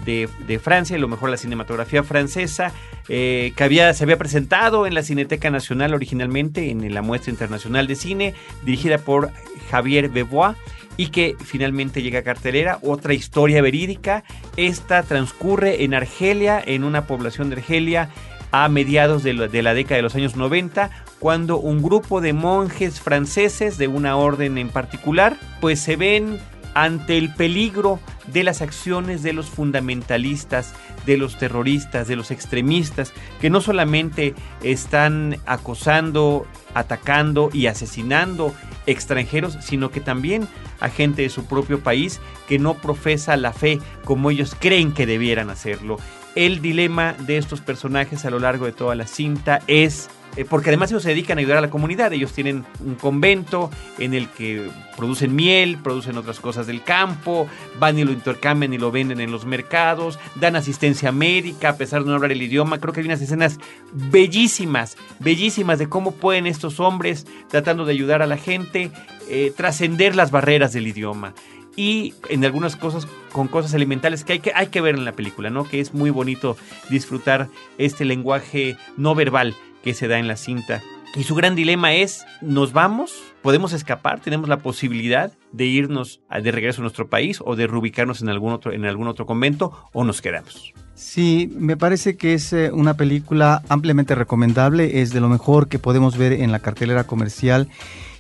[0.06, 2.72] de, Francia, lo mejor la cinematografía francesa,
[3.10, 7.88] eh, que había, se había presentado en la Cineteca Nacional originalmente, en la Muestra Internacional
[7.88, 8.34] de Cine,
[8.64, 9.32] dirigida por
[9.70, 10.56] Javier Bebois
[10.98, 12.80] y que finalmente llega a cartelera.
[12.82, 14.24] Otra historia verídica.
[14.58, 18.10] Esta transcurre en Argelia, en una población de Argelia,
[18.52, 22.34] a mediados de la, de la, década de los años 90, cuando un grupo de
[22.34, 26.40] monjes franceses de una orden en particular, pues se ven
[26.78, 30.76] ante el peligro de las acciones de los fundamentalistas,
[31.08, 38.54] de los terroristas, de los extremistas, que no solamente están acosando, atacando y asesinando
[38.86, 40.48] extranjeros, sino que también
[40.80, 45.08] a gente de su propio país que no profesa la fe como ellos creen que
[45.08, 45.98] debieran hacerlo.
[46.36, 50.70] el dilema de estos personajes a lo largo de toda la cinta es eh, porque
[50.70, 52.14] además ellos se dedican a ayudar a la comunidad.
[52.14, 57.48] Ellos tienen un convento en el que producen miel, producen otras cosas del campo,
[57.80, 62.04] van y lo intercambian y lo venden en los mercados, dan asistencia médica a pesar
[62.04, 62.78] de no hablar el idioma.
[62.78, 63.60] Creo que hay unas escenas
[63.92, 68.92] bellísimas, bellísimas de cómo pueden estos hombres, tratando de ayudar a la gente,
[69.30, 71.34] eh, trascender las barreras del idioma
[71.76, 75.12] y en algunas cosas con cosas elementales que hay, que hay que ver en la
[75.14, 75.64] película, ¿no?
[75.64, 76.58] Que es muy bonito
[76.90, 79.56] disfrutar este lenguaje no verbal
[79.88, 80.84] que se da en la cinta.
[81.16, 83.24] Y su gran dilema es, ¿nos vamos?
[83.42, 84.20] ¿Podemos escapar?
[84.20, 88.52] ¿Tenemos la posibilidad de irnos de regreso a nuestro país o de reubicarnos en algún
[88.52, 90.74] otro, en algún otro convento o nos quedamos?
[90.94, 95.80] Sí, me parece que es eh, una película ampliamente recomendable, es de lo mejor que
[95.80, 97.70] podemos ver en la cartelera comercial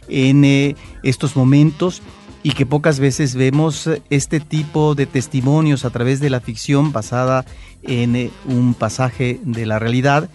[0.07, 2.01] en eh, estos momentos
[2.43, 6.93] y que pocas veces vemos eh, este tipo de testimonios a través de la ficción
[6.93, 7.43] basada
[7.83, 10.29] en un pasaje de la realidad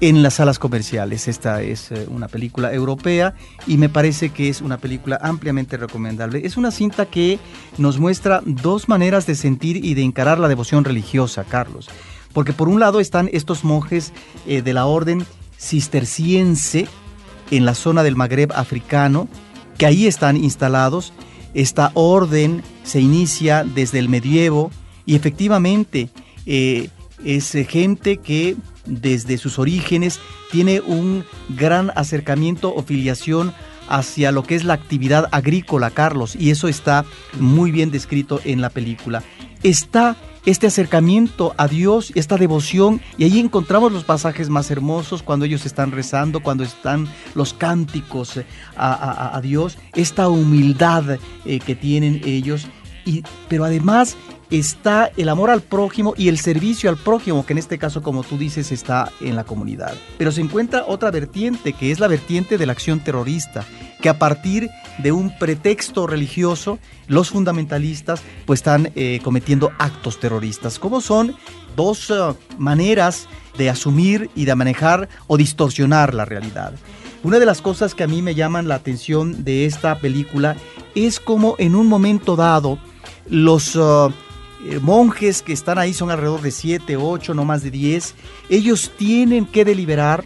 [0.00, 1.28] en las salas comerciales.
[1.28, 3.34] Esta es eh, una película europea
[3.66, 6.42] y me parece que es una película ampliamente recomendable.
[6.44, 7.38] Es una cinta que
[7.78, 11.88] nos muestra dos maneras de sentir y de encarar la devoción religiosa, Carlos.
[12.32, 14.12] Porque por un lado están estos monjes
[14.46, 15.26] eh, de la orden
[15.58, 16.86] cisterciense
[17.50, 19.28] en la zona del Magreb africano,
[19.76, 21.12] que ahí están instalados.
[21.54, 24.70] Esta orden se inicia desde el medievo
[25.06, 26.10] y efectivamente
[26.46, 26.90] eh,
[27.24, 28.56] es gente que
[28.88, 30.20] desde sus orígenes
[30.50, 33.52] tiene un gran acercamiento o filiación
[33.88, 37.04] hacia lo que es la actividad agrícola, Carlos, y eso está
[37.38, 39.22] muy bien descrito en la película.
[39.62, 45.44] Está este acercamiento a Dios, esta devoción, y ahí encontramos los pasajes más hermosos cuando
[45.44, 48.46] ellos están rezando, cuando están los cánticos eh,
[48.76, 52.66] a, Dios, esta humildad eh, que tienen ellos,
[53.04, 54.16] y, pero además
[54.50, 58.22] está el amor al prójimo y el servicio al prójimo, que en este caso, como
[58.22, 59.94] tú dices, está en la comunidad.
[60.16, 63.64] Pero se encuentra otra vertiente, que es la vertiente de la acción terrorista,
[64.00, 70.78] que a partir de un pretexto religioso, los fundamentalistas pues están eh, cometiendo actos terroristas,
[70.78, 71.34] como son
[71.76, 72.14] dos eh,
[72.58, 76.72] maneras de asumir y de manejar o distorsionar la realidad.
[77.24, 80.56] Una de las cosas que a mí me llaman la atención de esta película
[80.94, 82.78] es como en un momento dado
[83.28, 83.76] los...
[83.76, 84.08] Eh,
[84.64, 88.14] eh, monjes que están ahí, son alrededor de 7, 8, no más de 10,
[88.48, 90.24] ellos tienen que deliberar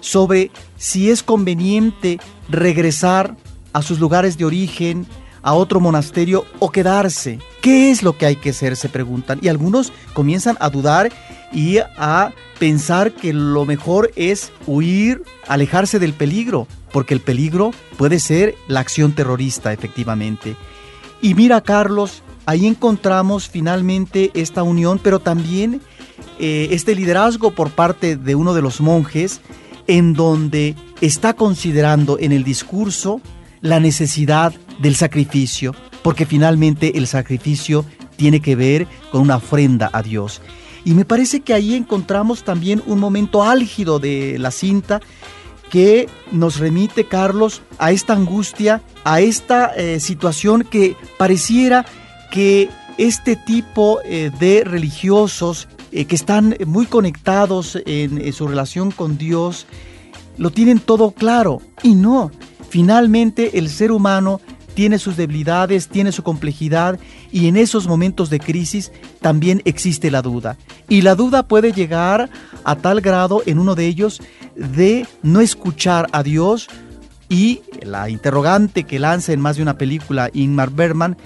[0.00, 3.36] sobre si es conveniente regresar
[3.72, 5.06] a sus lugares de origen,
[5.42, 7.38] a otro monasterio o quedarse.
[7.62, 8.76] ¿Qué es lo que hay que hacer?
[8.76, 9.38] Se preguntan.
[9.42, 11.10] Y algunos comienzan a dudar
[11.52, 18.20] y a pensar que lo mejor es huir, alejarse del peligro, porque el peligro puede
[18.20, 20.56] ser la acción terrorista, efectivamente.
[21.22, 25.80] Y mira, Carlos, Ahí encontramos finalmente esta unión, pero también
[26.40, 29.40] eh, este liderazgo por parte de uno de los monjes,
[29.86, 33.20] en donde está considerando en el discurso
[33.60, 37.84] la necesidad del sacrificio, porque finalmente el sacrificio
[38.16, 40.42] tiene que ver con una ofrenda a Dios.
[40.84, 45.00] Y me parece que ahí encontramos también un momento álgido de la cinta
[45.70, 51.86] que nos remite, Carlos, a esta angustia, a esta eh, situación que pareciera
[52.30, 59.18] que este tipo eh, de religiosos eh, que están muy conectados en, su relación con
[59.18, 59.66] Dios,
[60.36, 61.60] lo tienen todo claro.
[61.82, 62.30] Y no,
[62.68, 64.40] finalmente el ser humano
[64.74, 67.00] tiene sus debilidades, tiene su complejidad
[67.32, 70.56] y en esos momentos de crisis también existe la duda.
[70.88, 72.30] Y la duda puede llegar
[72.64, 74.22] a tal grado en uno de ellos
[74.54, 76.68] de no escuchar a Dios
[77.28, 81.16] y la interrogante que lanza en más de una película Ingmar Bergman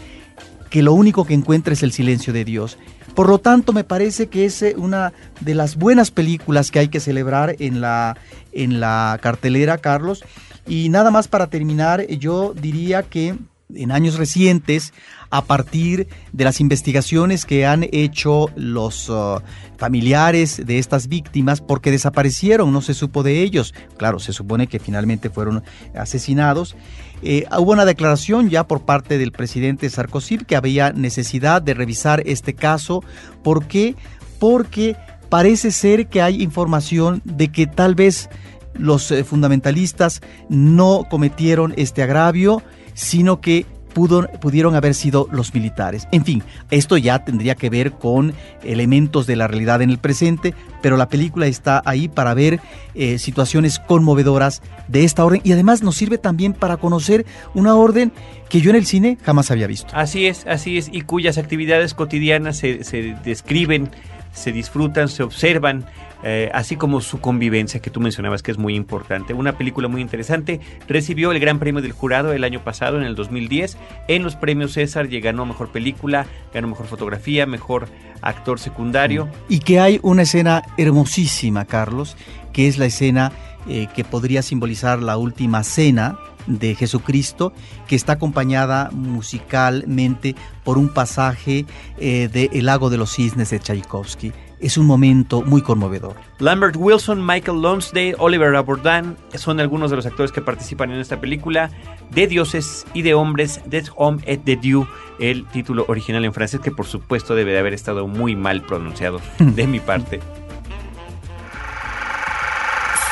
[0.75, 2.79] que lo único que encuentra es el silencio de Dios.
[3.15, 6.89] Por lo tanto, me parece que es eh, una de las buenas películas que hay
[6.89, 8.17] que celebrar en la,
[8.51, 10.25] en la cartelera, Carlos.
[10.67, 13.37] Y nada más para terminar, yo diría que
[13.73, 14.93] en años recientes,
[15.35, 19.41] a partir de las investigaciones que han hecho los uh,
[19.77, 23.75] familiares de estas víctimas, porque desaparecieron, no se supo de ellos.
[23.97, 26.77] Claro, se supone que finalmente fueron asesinados.
[27.21, 32.23] Eh, hubo una declaración ya por parte del presidente Sarkozy que había necesidad de revisar
[32.27, 33.03] este caso.
[33.43, 33.97] ¿Por qué?
[34.39, 34.95] Porque
[35.31, 38.31] parece ser que hay información de que tal vez
[38.75, 42.63] los eh, fundamentalistas no cometieron este agravio,
[42.95, 46.07] sino que pudieron haber sido los militares.
[46.13, 50.55] En fin, esto ya tendría que ver con elementos de la realidad en el presente,
[50.83, 52.61] pero la película está ahí para ver
[52.95, 58.13] eh, situaciones conmovedoras de esta orden y además nos sirve también para conocer una orden
[58.49, 59.89] que yo en el cine jamás había visto.
[59.95, 63.91] Así es, así es, y cuyas actividades cotidianas se, se describen
[64.35, 65.87] se disfrutan, se observan,
[66.23, 69.33] eh, así como su convivencia que tú mencionabas que es muy importante.
[69.33, 73.15] Una película muy interesante, recibió el Gran Premio del Jurado el año pasado, en el
[73.15, 77.89] 2010, en los premios César y ganó Mejor Película, ganó Mejor Fotografía, Mejor
[78.21, 79.29] Actor Secundario.
[79.49, 82.17] Y que hay una escena hermosísima, Carlos,
[82.53, 83.33] que es la escena
[83.69, 87.53] eh, que podría simbolizar la última cena de Jesucristo,
[87.87, 91.67] que está acompañada musicalmente por un pasaje
[91.99, 94.33] eh, de El lago de los cisnes de Tchaikovsky.
[94.61, 96.15] Es un momento muy conmovedor.
[96.39, 101.21] Lambert Wilson, Michael Lonsdale, Oliver Abordan son algunos de los actores que participan en esta
[101.21, 101.71] película
[102.11, 104.87] de dioses y de hombres, Des Hommes et de Dieu,
[105.21, 109.21] el título original en francés que por supuesto debe de haber estado muy mal pronunciado
[109.39, 110.21] de mi parte.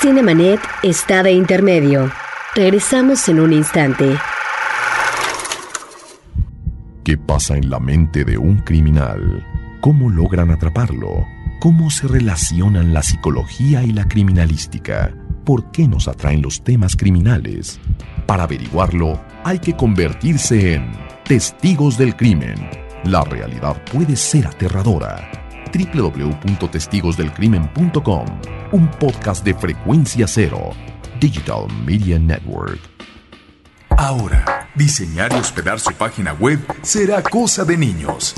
[0.00, 2.10] Cinemanet está de intermedio.
[2.54, 4.14] Regresamos en un instante.
[7.02, 9.42] ¿Qué pasa en la mente de un criminal?
[9.80, 11.26] ¿Cómo logran atraparlo?
[11.60, 15.14] ¿Cómo se relacionan la psicología y la criminalística?
[15.46, 17.80] ¿Por qué nos atraen los temas criminales?
[18.26, 20.92] Para averiguarlo, hay que convertirse en
[21.24, 22.68] testigos del crimen.
[23.04, 25.26] La realidad puede ser aterradora.
[25.72, 28.26] www.testigosdelcrimen.com,
[28.72, 30.72] un podcast de frecuencia cero
[31.22, 32.80] Digital Media Network.
[33.90, 38.34] Ahora, diseñar y hospedar su página web será cosa de niños.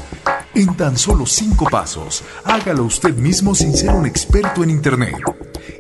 [0.55, 5.17] En tan solo cinco pasos, hágalo usted mismo sin ser un experto en Internet.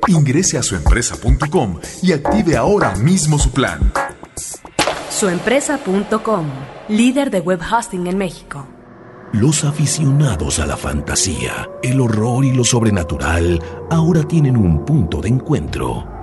[0.06, 3.92] Ingrese a suempresa.com y active ahora mismo su plan.
[5.10, 6.46] Suempresa.com,
[6.88, 8.66] líder de web hosting en México.
[9.34, 15.28] Los aficionados a la fantasía, el horror y lo sobrenatural ahora tienen un punto de
[15.28, 16.13] encuentro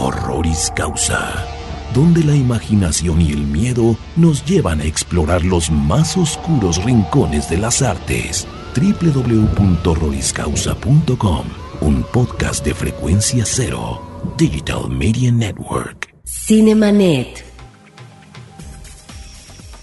[0.00, 1.46] Horroris Causa,
[1.92, 7.58] donde la imaginación y el miedo nos llevan a explorar los más oscuros rincones de
[7.58, 8.48] las artes.
[8.74, 11.46] www.horroriscausa.com,
[11.82, 14.00] un podcast de frecuencia cero,
[14.38, 16.14] Digital Media Network.
[16.24, 17.44] Cinemanet.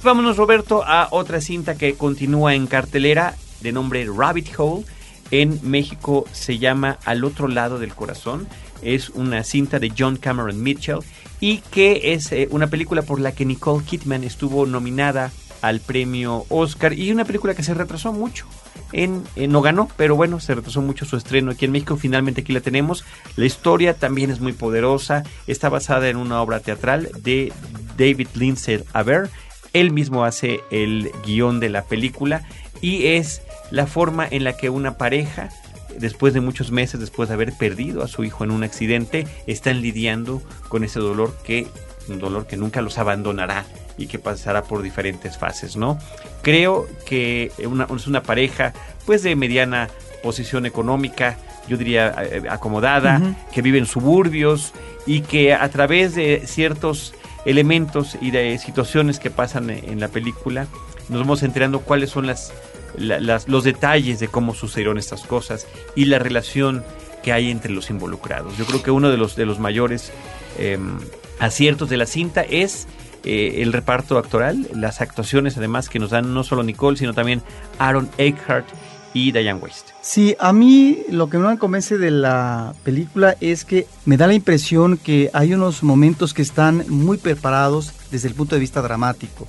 [0.01, 4.83] Vámonos Roberto a otra cinta que continúa en cartelera de nombre Rabbit Hole.
[5.29, 8.47] En México se llama Al otro lado del corazón
[8.81, 10.99] es una cinta de John Cameron Mitchell
[11.39, 16.45] y que es eh, una película por la que Nicole Kidman estuvo nominada al premio
[16.49, 18.45] Oscar y una película que se retrasó mucho.
[18.93, 21.97] En, no ganó, pero bueno, se retrasó mucho su estreno aquí en México.
[21.97, 23.03] Finalmente aquí la tenemos.
[23.35, 25.23] La historia también es muy poderosa.
[25.45, 27.51] Está basada en una obra teatral de
[27.97, 29.29] David Lindsay Aber.
[29.73, 32.43] Él mismo hace el guion de la película
[32.81, 35.49] y es la forma en la que una pareja
[35.97, 39.81] después de muchos meses, después de haber perdido a su hijo en un accidente, están
[39.81, 41.67] lidiando con ese dolor que
[42.09, 43.65] un dolor que nunca los abandonará
[43.97, 45.99] y que pasará por diferentes fases, ¿no?
[46.41, 48.73] Creo que es una pareja
[49.05, 49.89] pues de mediana
[50.23, 53.21] posición económica, yo diría eh, acomodada,
[53.53, 54.73] que vive en suburbios
[55.05, 57.13] y que a través de ciertos
[57.45, 60.67] elementos y de situaciones que pasan en la película
[61.09, 62.53] nos vamos enterando cuáles son las
[62.97, 66.83] los detalles de cómo sucedieron estas cosas y la relación
[67.23, 68.57] que hay entre los involucrados.
[68.57, 70.11] Yo creo que uno de los, de los mayores
[70.57, 70.97] em,
[71.39, 72.87] aciertos de la cinta es
[73.23, 77.41] eh, el reparto actoral, las actuaciones además que nos dan no solo Nicole, sino también
[77.79, 78.67] Aaron Eckhart
[79.13, 79.89] y Diane West.
[80.01, 84.33] Sí, a mí lo que me convence de la película es que me da la
[84.33, 89.47] impresión que hay unos momentos que están muy preparados desde el punto de vista dramático.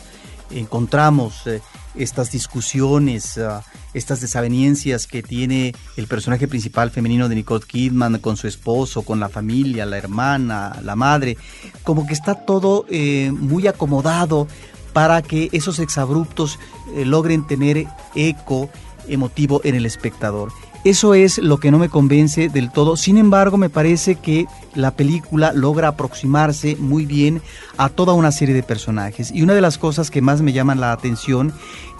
[0.50, 1.60] Encontramos eh,
[1.98, 3.62] estas discusiones, ah,
[3.94, 9.20] estas desavenencias que tiene el personaje principal femenino de Nicole Kidman con su esposo, con
[9.20, 11.36] la familia, la hermana, la madre,
[11.82, 14.46] como que está todo eh, muy acomodado
[14.92, 16.58] para que esos exabruptos
[16.94, 18.70] eh, logren tener eco
[19.08, 20.52] emotivo en el espectador.
[20.84, 22.96] Eso es lo que no me convence del todo.
[22.96, 27.42] Sin embargo, me parece que la película logra aproximarse muy bien
[27.76, 29.30] a toda una serie de personajes.
[29.32, 31.52] Y una de las cosas que más me llaman la atención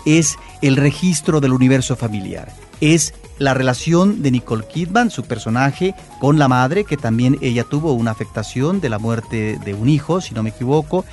[0.07, 2.53] es el registro del universo familiar.
[2.81, 7.93] Es la relación de Nicole Kidman, su personaje, con la madre, que también ella tuvo
[7.93, 11.05] una afectación de la muerte de un hijo, si no me equivoco,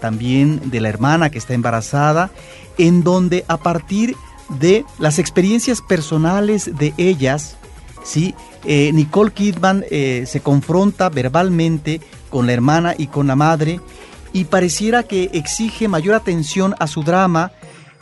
[0.00, 2.30] también de la hermana que está embarazada,
[2.78, 4.27] en donde a partir de
[4.98, 7.56] las experiencias personales de ellas,
[8.02, 8.34] ¿sí?
[8.64, 13.80] Eh, Nicole Kidman eh, se confronta verbalmente con la hermana y con la madre
[14.32, 17.52] y pareciera que exige mayor atención a su drama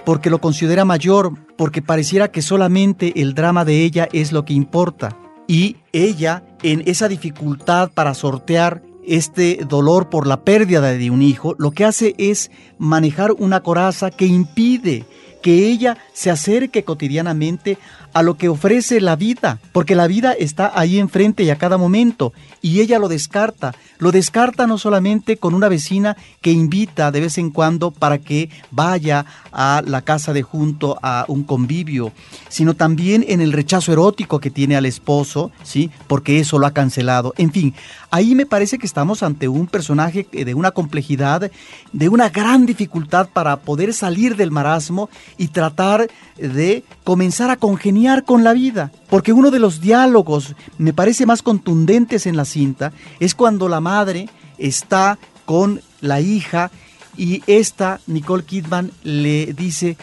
[0.05, 4.53] porque lo considera mayor, porque pareciera que solamente el drama de ella es lo que
[4.55, 5.17] importa.
[5.49, 11.55] Y ella, en esa dificultad para sortear este dolor por la pérdida de un hijo,
[11.59, 15.05] lo que hace es manejar una coraza que impide
[15.47, 17.79] que ella se acerque cotidianamente
[18.13, 21.79] a lo que ofrece la vida, porque la vida está ahí enfrente y a cada
[21.79, 22.33] momento,
[22.63, 23.73] y ella lo descarta.
[23.99, 28.51] Lo descarta no solamente con una vecina que invita de vez en cuando para que
[28.71, 32.13] vaya a la casa de junto a un convivio,
[32.49, 35.91] sino también en el rechazo erótico que tiene al esposo, ¿sí?
[36.07, 37.33] Porque eso lo ha cancelado.
[37.37, 37.75] En fin,
[38.11, 41.51] ahí me parece que estamos ante un personaje de una complejidad,
[41.93, 48.25] de una gran dificultad para poder salir del marasmo y tratar de comenzar a congeniar
[48.25, 48.93] con la vida.
[49.09, 53.81] Porque uno de los diálogos, me parece más contundentes en la cinta, es cuando la
[53.87, 54.29] madre
[54.59, 56.71] está con la hija
[57.17, 59.97] y esta, Nicole Kidman, le dice,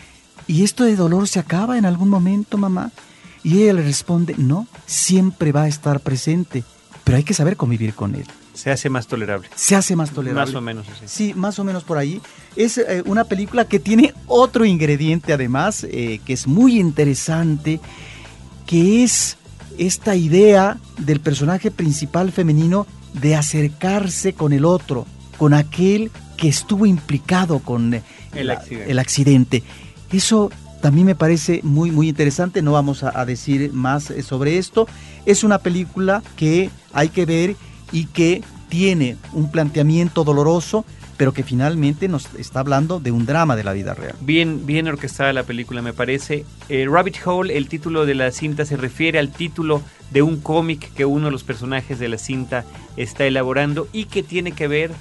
[0.48, 2.92] ¿y esto de dolor se acaba en algún momento, mamá?
[3.44, 6.64] Y ella le responde, no, siempre va a estar presente,
[7.04, 8.26] pero hay que saber convivir con él.
[8.54, 9.50] Se hace más tolerable.
[9.54, 10.54] Se hace más tolerable.
[10.54, 11.04] Más o menos así.
[11.08, 12.22] Sí, más o menos por ahí.
[12.56, 17.82] Es eh, una película que tiene otro ingrediente además, eh, que es muy interesante,
[18.66, 19.38] que es
[19.78, 25.06] esta idea del personaje principal femenino de acercarse con el otro,
[25.38, 27.94] con aquel que estuvo implicado con
[28.34, 28.92] El accidente.
[28.92, 29.64] el accidente.
[30.12, 30.52] Eso
[30.82, 32.62] también me parece muy, muy interesante.
[32.62, 34.88] No vamos a, a decir más eh, sobre esto.
[35.26, 37.56] Es una película que hay que ver
[37.92, 40.84] y que tiene un planteamiento doloroso,
[41.24, 44.14] pero que finalmente nos está hablando de un drama de la vida real.
[44.20, 46.44] Bien, bien orquestada la película, me parece.
[46.68, 50.92] Eh, Rabbit Hole, el título de la cinta se refiere al título de un cómic
[50.94, 52.66] que uno de los personajes de la cinta
[52.98, 54.92] está elaborando y que tiene que ver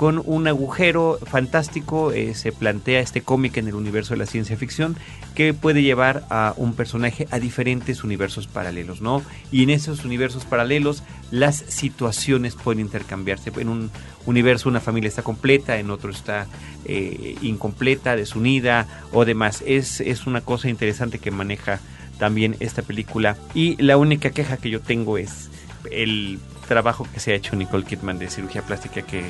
[0.00, 2.10] con un agujero fantástico.
[2.10, 4.96] eh, se plantea este cómic en el universo de la ciencia ficción
[5.34, 9.22] que puede llevar a un personaje a diferentes universos paralelos, ¿no?
[9.52, 13.52] Y en esos universos paralelos las situaciones pueden intercambiarse.
[13.58, 13.90] En un
[14.24, 16.46] universo una familia está completa, en otro está
[16.86, 19.62] eh, incompleta, desunida o demás.
[19.66, 21.78] Es, es una cosa interesante que maneja
[22.18, 23.36] también esta película.
[23.52, 25.50] Y la única queja que yo tengo es
[25.90, 26.38] el
[26.68, 29.24] trabajo que se ha hecho Nicole Kidman de cirugía plástica que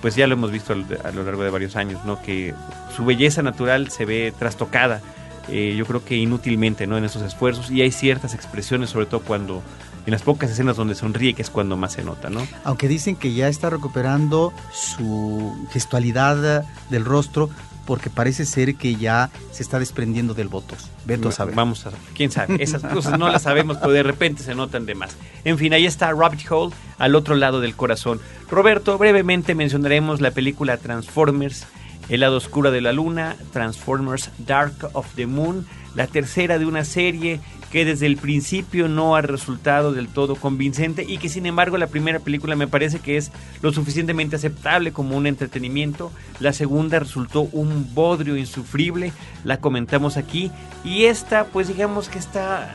[0.00, 2.20] pues ya lo hemos visto a lo largo de varios años, ¿no?
[2.22, 2.54] Que
[2.96, 5.00] su belleza natural se ve trastocada,
[5.48, 6.98] eh, yo creo que inútilmente, ¿no?
[6.98, 9.62] En esos esfuerzos y hay ciertas expresiones, sobre todo cuando
[10.06, 12.46] en las pocas escenas donde sonríe, que es cuando más se nota, ¿no?
[12.64, 17.50] Aunque dicen que ya está recuperando su gestualidad del rostro
[17.88, 20.90] porque parece ser que ya se está desprendiendo del votos.
[21.06, 21.54] Veto a saber.
[21.54, 22.62] Vamos a quién sabe.
[22.62, 25.16] Esas cosas no las sabemos, pero de repente se notan de más.
[25.42, 28.20] En fin, ahí está Rabbit Hole al otro lado del corazón.
[28.50, 31.66] Roberto, brevemente mencionaremos la película Transformers,
[32.10, 36.84] El lado oscuro de la luna, Transformers Dark of the Moon, la tercera de una
[36.84, 37.40] serie
[37.70, 41.86] que desde el principio no ha resultado del todo convincente y que sin embargo la
[41.86, 43.30] primera película me parece que es
[43.62, 46.10] lo suficientemente aceptable como un entretenimiento.
[46.40, 49.12] La segunda resultó un bodrio insufrible,
[49.44, 50.50] la comentamos aquí
[50.84, 52.74] y esta pues digamos que está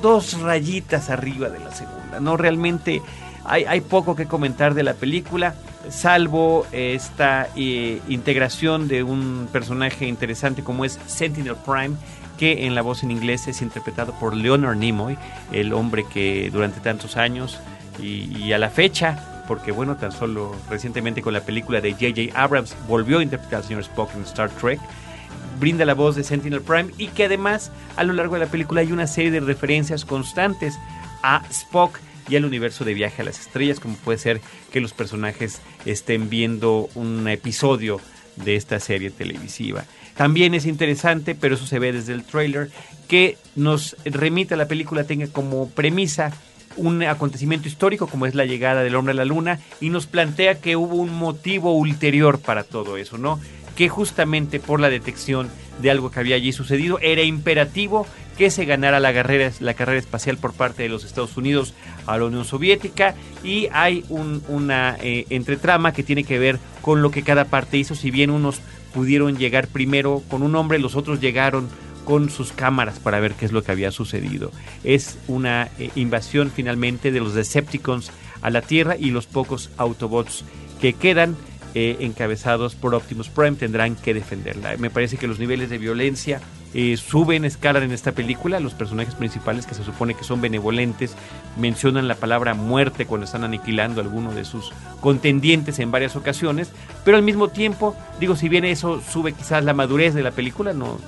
[0.00, 2.20] dos rayitas arriba de la segunda.
[2.20, 3.02] No realmente
[3.44, 5.54] hay, hay poco que comentar de la película,
[5.90, 11.96] salvo esta eh, integración de un personaje interesante como es Sentinel Prime,
[12.38, 15.16] que en la voz en inglés es interpretado por Leonard Nimoy,
[15.52, 17.58] el hombre que durante tantos años
[18.00, 22.40] y, y a la fecha, porque bueno, tan solo recientemente con la película de J.J.
[22.40, 24.80] Abrams volvió a interpretar al señor Spock en Star Trek,
[25.58, 28.80] brinda la voz de Sentinel Prime y que además a lo largo de la película
[28.80, 30.78] hay una serie de referencias constantes
[31.22, 34.40] a Spock y al universo de Viaje a las Estrellas, como puede ser
[34.72, 38.00] que los personajes estén viendo un episodio
[38.36, 39.84] de esta serie televisiva.
[40.16, 42.70] También es interesante, pero eso se ve desde el trailer,
[43.08, 46.32] que nos remite a la película, tenga como premisa
[46.76, 50.54] un acontecimiento histórico como es la llegada del hombre a la luna y nos plantea
[50.60, 53.38] que hubo un motivo ulterior para todo eso, ¿no?
[53.76, 55.50] Que justamente por la detección
[55.82, 58.06] de algo que había allí sucedido era imperativo
[58.38, 61.74] que se ganara la carrera, la carrera espacial por parte de los Estados Unidos
[62.06, 67.02] a la Unión Soviética y hay un- una eh, entretrama que tiene que ver con
[67.02, 68.60] lo que cada parte hizo, si bien unos
[68.92, 71.68] pudieron llegar primero con un hombre, los otros llegaron
[72.04, 74.50] con sus cámaras para ver qué es lo que había sucedido.
[74.84, 80.44] Es una eh, invasión finalmente de los Decepticons a la Tierra y los pocos Autobots
[80.80, 81.36] que quedan
[81.74, 84.76] eh, encabezados por Optimus Prime tendrán que defenderla.
[84.76, 86.40] Me parece que los niveles de violencia
[86.74, 88.60] eh, suben, escalan en esta película.
[88.60, 91.14] Los personajes principales que se supone que son benevolentes
[91.58, 96.72] mencionan la palabra muerte cuando están aniquilando a alguno de sus contendientes en varias ocasiones,
[97.04, 100.72] pero al mismo tiempo, digo, si bien eso sube quizás la madurez de la película,
[100.72, 100.98] no,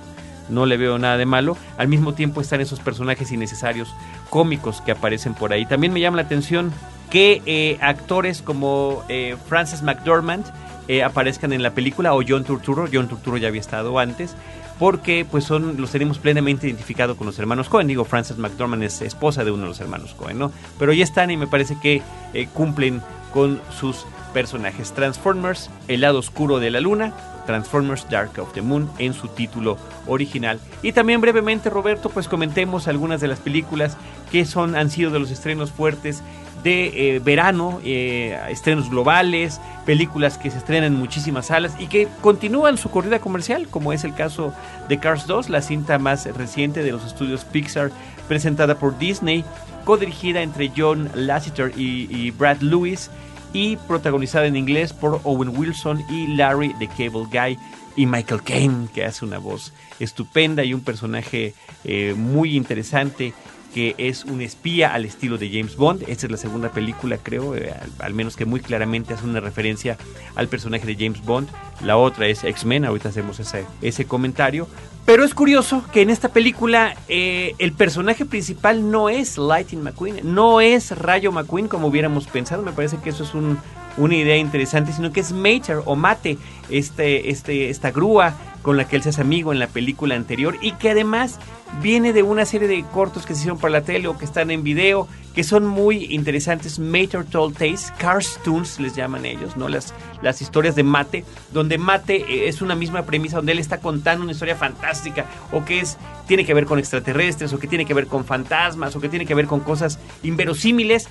[0.49, 1.57] no le veo nada de malo.
[1.79, 3.95] Al mismo tiempo están esos personajes innecesarios
[4.31, 5.67] cómicos que aparecen por ahí.
[5.67, 6.73] También me llama la atención
[7.11, 10.45] que eh, actores como eh, Frances McDormand,
[10.87, 12.87] eh, aparezcan en la película o John Turturro.
[12.93, 14.37] John Turturro ya había estado antes
[14.79, 17.87] porque pues son los tenemos plenamente identificado con los hermanos Cohen.
[17.87, 20.53] Digo, Frances McDormand es esposa de uno de los hermanos Cohen, ¿no?
[20.79, 22.03] Pero ya están y me parece que
[22.35, 23.01] eh, cumplen
[23.33, 24.93] con sus personajes.
[24.93, 27.15] Transformers, El lado oscuro de la luna,
[27.47, 30.61] Transformers Dark of the Moon en su título original.
[30.83, 33.97] Y también brevemente, Roberto, pues comentemos algunas de las películas
[34.31, 36.23] que son, han sido de los estrenos fuertes
[36.65, 42.09] de eh, verano, eh, estrenos globales, películas que se estrenan en muchísimas salas y que
[42.23, 44.55] continúan su corrida comercial, como es el caso
[44.89, 47.91] de Cars 2, la cinta más reciente de los estudios Pixar,
[48.27, 49.45] presentada por Disney,
[49.85, 53.11] codirigida entre John Lasseter y, Brad Lewis
[53.53, 57.59] y protagonizada en inglés por Owen Wilson y Larry the Cable Guy
[57.95, 61.55] y Michael Caine, que hace una voz estupenda y un personaje
[61.85, 63.35] eh, muy interesante
[63.75, 66.05] que es un espía al estilo de James Bond.
[66.07, 69.99] Esta es la segunda película, creo, eh, al, menos que muy claramente hace una referencia
[70.37, 71.49] al personaje de James Bond.
[71.83, 74.69] La otra es X-Men, ahorita hacemos ese, ese comentario.
[75.05, 80.21] Pero es curioso que en esta película eh, el personaje principal no es Lightning McQueen,
[80.35, 82.63] no es Rayo McQueen como hubiéramos pensado.
[82.63, 83.59] Me parece que eso es un,
[83.97, 86.39] una idea interesante, sino que es Mater o Mate,
[86.71, 90.57] este, este, esta grúa con la que él se hace amigo en la película anterior
[90.63, 91.39] y que además
[91.83, 94.51] viene de una serie de cortos que se hicieron para la tele o que están
[94.51, 96.79] en video, que son muy interesantes.
[96.79, 99.69] Mater Told Tales, Cartoons les llaman ellos, ¿no?
[99.69, 99.93] Las,
[100.23, 104.33] las historias de Mate, donde Mate es una misma premisa, donde él está contando una
[104.33, 108.07] historia fantástica, o que es, tiene que ver con extraterrestres, o que tiene que ver
[108.07, 111.09] con fantasmas, o que tiene que ver con cosas inverosímiles,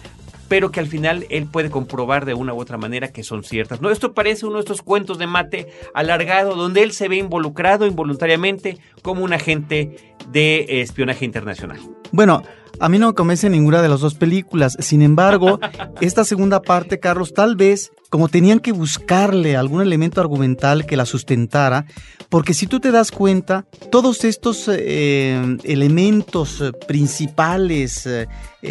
[0.53, 3.81] pero que al final él puede comprobar de una u otra manera que son ciertas.
[3.81, 3.89] ¿no?
[3.89, 8.77] Esto parece uno de estos cuentos de mate alargado, donde él se ve involucrado involuntariamente
[9.01, 11.79] como un agente de espionaje internacional.
[12.11, 12.43] Bueno,
[12.79, 14.77] a mí no me convence ninguna de las dos películas.
[14.77, 15.59] Sin embargo,
[16.01, 21.07] esta segunda parte, Carlos, tal vez como tenían que buscarle algún elemento argumental que la
[21.07, 21.87] sustentara,
[22.29, 28.27] porque si tú te das cuenta, todos estos eh, elementos principales eh,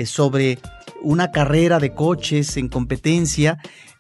[0.07, 0.61] sobre
[1.03, 3.59] una carrera de coches en competencia,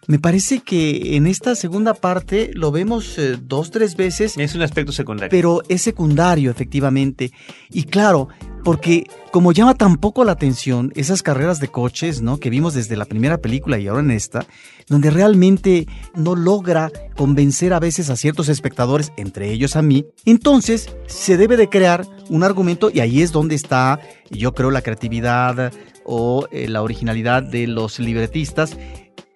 [0.08, 4.36] me parece que en esta segunda parte lo vemos eh, dos, tres veces.
[4.36, 5.30] Es un aspecto secundario.
[5.30, 7.30] Pero es secundario, efectivamente.
[7.70, 8.28] Y claro,
[8.64, 12.38] porque como llama tan poco la atención esas carreras de coches, ¿no?
[12.38, 14.44] Que vimos desde la primera película y ahora en esta,
[14.88, 15.86] donde realmente
[16.16, 21.56] no logra convencer a veces a ciertos espectadores, entre ellos a mí, entonces se debe
[21.56, 24.00] de crear un argumento y ahí es donde está,
[24.30, 25.72] yo creo, la creatividad
[26.04, 28.76] o eh, la originalidad de los libretistas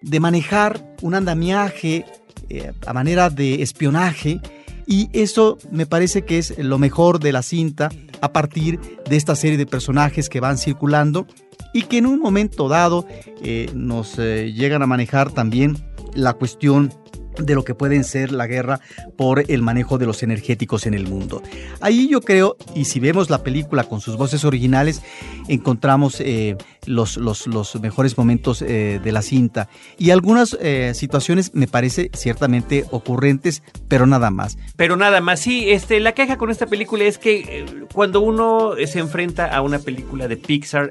[0.01, 2.05] de manejar un andamiaje
[2.49, 4.39] eh, a manera de espionaje
[4.85, 7.89] y eso me parece que es lo mejor de la cinta
[8.21, 11.27] a partir de esta serie de personajes que van circulando
[11.73, 13.05] y que en un momento dado
[13.43, 15.77] eh, nos llegan a manejar también
[16.13, 16.93] la cuestión
[17.39, 18.79] de lo que pueden ser la guerra
[19.17, 21.41] por el manejo de los energéticos en el mundo.
[21.81, 25.01] Ahí yo creo, y si vemos la película con sus voces originales,
[25.47, 26.57] encontramos eh,
[26.87, 32.09] los, los, los, mejores momentos eh, de la cinta y algunas eh, situaciones me parece
[32.13, 34.57] ciertamente ocurrentes, pero nada más.
[34.75, 38.71] Pero nada más, sí, este, la queja con esta película es que eh, cuando uno
[38.85, 40.89] se enfrenta a una película de Pixar,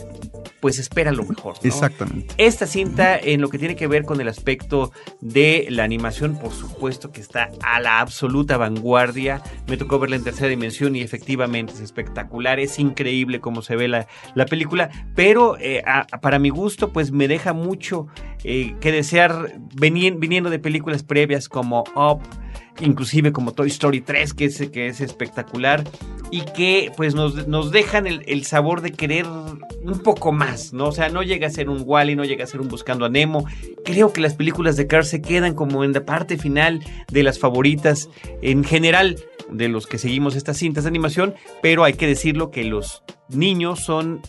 [0.61, 1.55] pues espera lo mejor.
[1.63, 1.69] ¿no?
[1.69, 2.35] Exactamente.
[2.39, 6.53] Esta cinta, en lo que tiene que ver con el aspecto de la animación, por
[6.53, 9.43] supuesto que está a la absoluta vanguardia.
[9.69, 13.89] Me tocó verla en tercera dimensión y efectivamente es espectacular, es increíble cómo se ve
[13.89, 15.83] la, la película, pero eh,
[16.21, 18.07] para mi gusto, pues me deja mucho
[18.45, 22.21] eh, que desear viniendo de películas previas como Up
[22.81, 25.85] inclusive como Toy Story 3, que es, que es espectacular,
[26.31, 30.89] y que pues nos, nos dejan el, sabor de querer un poco más, ¿no?
[30.89, 33.09] O sea, no llega a ser un Wally, no llega a ser un Buscando a
[33.09, 33.47] Nemo.
[33.85, 36.81] Creo que las películas de Cars se quedan como en la parte final
[37.11, 38.09] de las favoritas
[38.43, 39.17] en general
[39.51, 43.81] de los que seguimos estas cintas de animación, pero hay que decirlo que los niños
[43.81, 44.23] son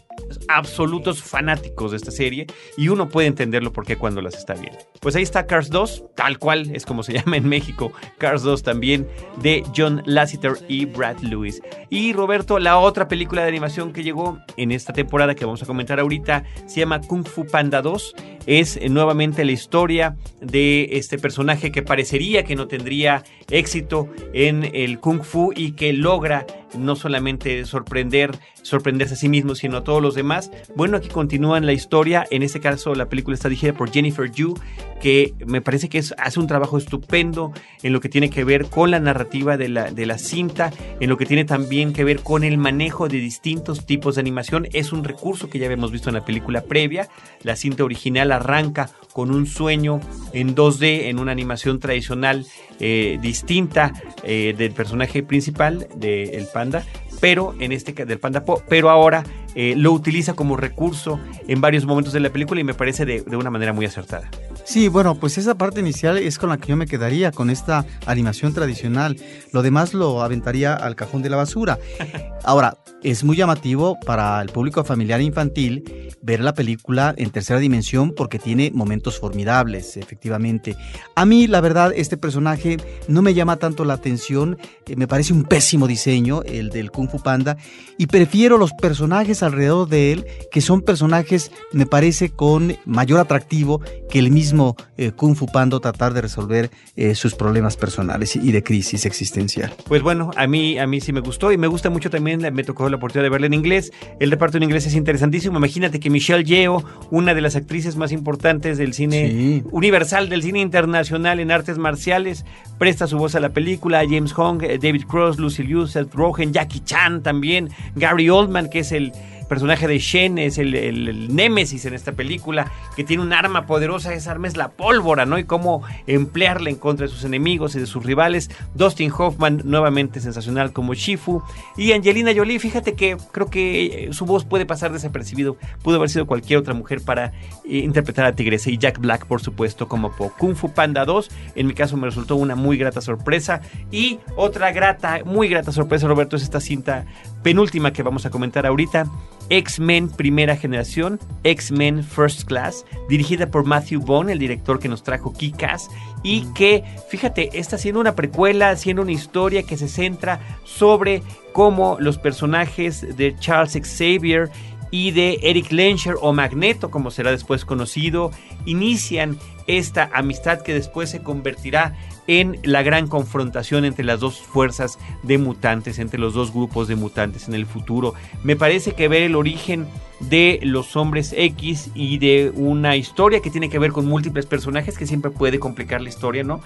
[0.48, 4.80] absolutos fanáticos de esta serie y uno puede entenderlo porque cuando las está viendo.
[5.00, 8.64] Pues ahí está Cars 2, tal cual es como se llama en México, Cars 2
[8.64, 9.08] también,
[9.42, 11.62] de John Lasseter y Brad Lewis.
[11.90, 15.66] Y Roberto, la otra película de animación que llegó en esta temporada que vamos a
[15.66, 18.16] comentar ahorita se llama Kung Fu Panda 2.
[18.46, 25.00] Es nuevamente la historia de este personaje que parecería que no tendría éxito en el
[25.00, 26.46] Kung Fu y que logra
[26.78, 30.52] no solamente sorprender, sorprenderse a sí mismo, sino a todos los demás.
[30.76, 32.26] Bueno, aquí continúa la historia.
[32.32, 34.56] En este caso, la película está dirigida por Jennifer Yu,
[35.02, 37.52] que me parece que hace un trabajo estupendo
[37.84, 41.10] en lo que tiene que ver con la narrativa de la, de la cinta, en
[41.10, 44.68] lo que tiene también que ver con el manejo de distintos tipos de animación.
[44.74, 47.10] Es un recurso que ya habíamos visto en la película previa.
[47.44, 50.00] La cinta original arranca con un sueño
[50.34, 52.46] en 2D, en una animación tradicional
[52.80, 56.84] eh, distinta eh, del personaje principal del panda,
[57.20, 59.24] pero en este del panda po, pero ahora
[59.56, 63.22] eh, lo utiliza como recurso en varios momentos de la película y me parece de,
[63.22, 64.30] de, una manera muy acertada.
[64.68, 67.86] Sí, bueno, pues esa parte inicial es con la que yo me quedaría, con esta
[68.06, 69.16] animación tradicional.
[69.54, 71.80] Lo demás lo aventaría al cajón de la basura.
[72.44, 77.60] Ahora, es muy llamativo para el público familiar e infantil ver la película en tercera
[77.60, 80.76] dimensión porque tiene momentos formidables, efectivamente.
[81.16, 82.76] A mí, la verdad, este personaje
[83.08, 87.10] no me llama tanto la atención, eh, me parece un pésimo diseño, el del Kung
[87.10, 87.56] Fu Panda,
[87.98, 93.82] y prefiero los personajes alrededor de él, que son personajes, me parece, con mayor atractivo
[94.10, 94.57] que el mismo
[94.98, 99.74] eh, Kung Fu Panda tratar de resolver eh, sus problemas personales y de crisis existencial.
[99.88, 102.64] Pues bueno, a mí, a mí sí me gustó y me gusta mucho también, me
[102.64, 103.92] tocó la oportunidad de verla en inglés.
[104.20, 105.58] El reparto en inglés es interesantísimo.
[105.58, 109.64] Imagínate que Michelle Yeoh, una de las actrices más importantes del cine sí.
[109.72, 112.46] universal, del cine internacional en artes marciales,
[112.78, 114.04] presta su voz a la película.
[114.10, 118.80] James Hong, eh, David Cross, Lucy Liu, Seth Rogen, Jackie Chan también, Gary Oldman, que
[118.80, 119.12] es el
[119.48, 124.14] personaje de Shen es el, el, némesis en esta película, que tiene un arma poderosa,
[124.14, 125.38] esa arma es la pólvora, ¿no?
[125.38, 128.50] Y cómo emplearla en contra de sus enemigos y de sus rivales.
[128.76, 131.42] Dustin Hoffman, nuevamente sensacional como Shifu.
[131.76, 135.58] Y Angelina Jolie, fíjate que creo que su voz puede pasar desapercibido.
[135.82, 137.28] Pudo haber sido cualquier otra mujer para
[137.66, 138.70] eh, interpretar a Tigresa.
[138.70, 140.32] Y Jack Black, por supuesto, como Po.
[140.38, 143.62] Kung Fu Panda 2, en mi caso me resultó una muy grata sorpresa.
[143.92, 147.06] Y otra grata, muy grata sorpresa, Roberto, es esta cinta
[147.44, 149.10] penúltima que vamos a comentar ahorita.
[149.50, 155.32] X-Men Primera Generación, X-Men First Class, dirigida por Matthew Vaughn, el director que nos trajo
[155.32, 155.90] Kick-Ass,
[156.22, 161.24] y que, fíjate, está siendo una precuela, siendo una historia que se centra sobre
[161.54, 164.50] cómo los personajes de Charles Xavier
[164.92, 168.32] y de Eric Lensher o Magneto, como será después conocido,
[168.66, 169.38] inician
[169.68, 171.94] esta amistad que después se convertirá
[172.28, 176.96] en la gran confrontación entre las dos fuerzas de mutantes, entre los dos grupos de
[176.96, 178.14] mutantes en el futuro.
[178.44, 179.88] Me parece que ver el origen
[180.20, 184.98] de los hombres X y de una historia que tiene que ver con múltiples personajes
[184.98, 186.60] que siempre puede complicar la historia, ¿no?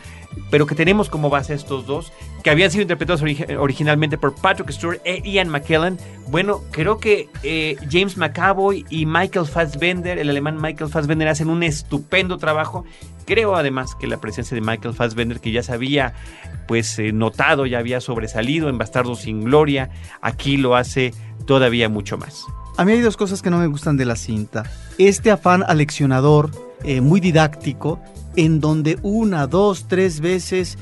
[0.49, 4.72] Pero que tenemos como base estos dos, que habían sido interpretados ori originalmente por Patrick
[4.72, 5.97] Stewart e Ian McKellen.
[6.30, 11.62] Bueno, creo que eh, James McAvoy y Michael Fassbender, el alemán Michael Fassbender, hacen un
[11.64, 12.86] estupendo trabajo.
[13.25, 16.13] Creo además que la presencia de Michael Fassbender, que ya se había
[16.67, 19.89] pues eh, notado, ya había sobresalido en Bastardo sin Gloria,
[20.21, 21.13] aquí lo hace
[21.45, 22.45] todavía mucho más.
[22.77, 24.63] A mí hay dos cosas que no me gustan de la cinta.
[24.97, 26.51] Este afán aleccionador,
[26.83, 27.99] eh, muy didáctico,
[28.35, 30.77] en donde una, dos, tres veces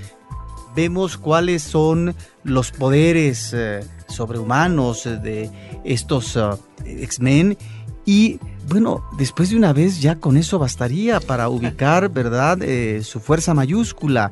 [0.75, 5.49] vemos cuáles son los poderes eh, sobrehumanos de
[5.83, 6.37] estos
[6.85, 7.57] X-Men
[8.05, 8.39] y
[8.69, 13.53] bueno, después de una vez ya con eso bastaría para ubicar, ¿verdad?, eh, su fuerza
[13.55, 14.29] mayúscula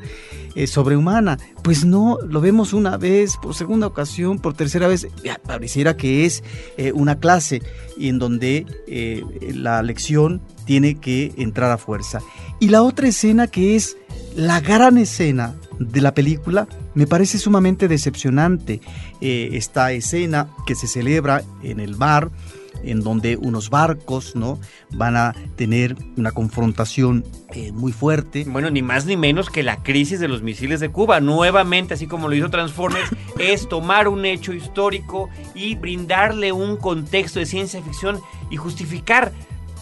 [0.55, 1.39] eh, sobrehumana.
[1.63, 5.07] Pues no, lo vemos una vez, por segunda ocasión, por tercera vez.
[5.23, 6.43] Ya, pareciera que es
[6.77, 7.61] eh, una clase
[7.99, 8.65] en donde
[9.55, 12.19] la lección tiene que entrar a fuerza.
[12.59, 13.97] Y la otra escena que es
[14.35, 18.81] la gran escena de la película me parece sumamente decepcionante.
[19.19, 22.29] esta escena que se celebra en el mar
[22.83, 24.59] en donde unos barcos no
[24.91, 28.45] van a tener una confrontación eh, muy fuerte.
[28.47, 31.19] Bueno, ni más ni menos que la crisis de los misiles de Cuba.
[31.19, 33.09] Nuevamente, así como lo hizo Transformers,
[33.39, 38.19] es tomar un hecho histórico y brindarle un contexto de ciencia ficción
[38.49, 39.31] y justificar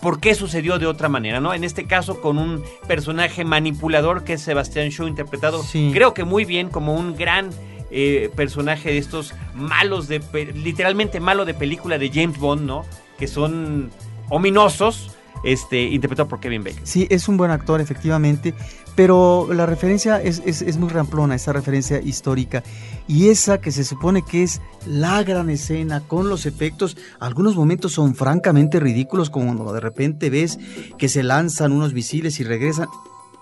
[0.02, 1.54] por qué sucedió de otra manera, ¿no?
[1.54, 5.90] En este caso con un personaje manipulador que es Sebastián Shaw interpretado, sí.
[5.94, 7.50] creo que muy bien como un gran
[7.98, 10.22] eh, personaje de estos malos de
[10.54, 12.84] literalmente malo de película de James Bond, ¿no?
[13.18, 13.90] Que son
[14.28, 15.12] ominosos,
[15.46, 16.82] este, interpretado por Kevin Bacon.
[16.84, 18.54] Sí, es un buen actor, efectivamente,
[18.98, 22.64] pero la referencia es, es, es, muy ramplona, esa referencia histórica.
[23.08, 27.94] Y esa que se supone que es la gran escena con los efectos, algunos momentos
[27.94, 30.60] son francamente ridículos, como de repente ves
[30.98, 32.88] que se lanzan unos misiles y regresan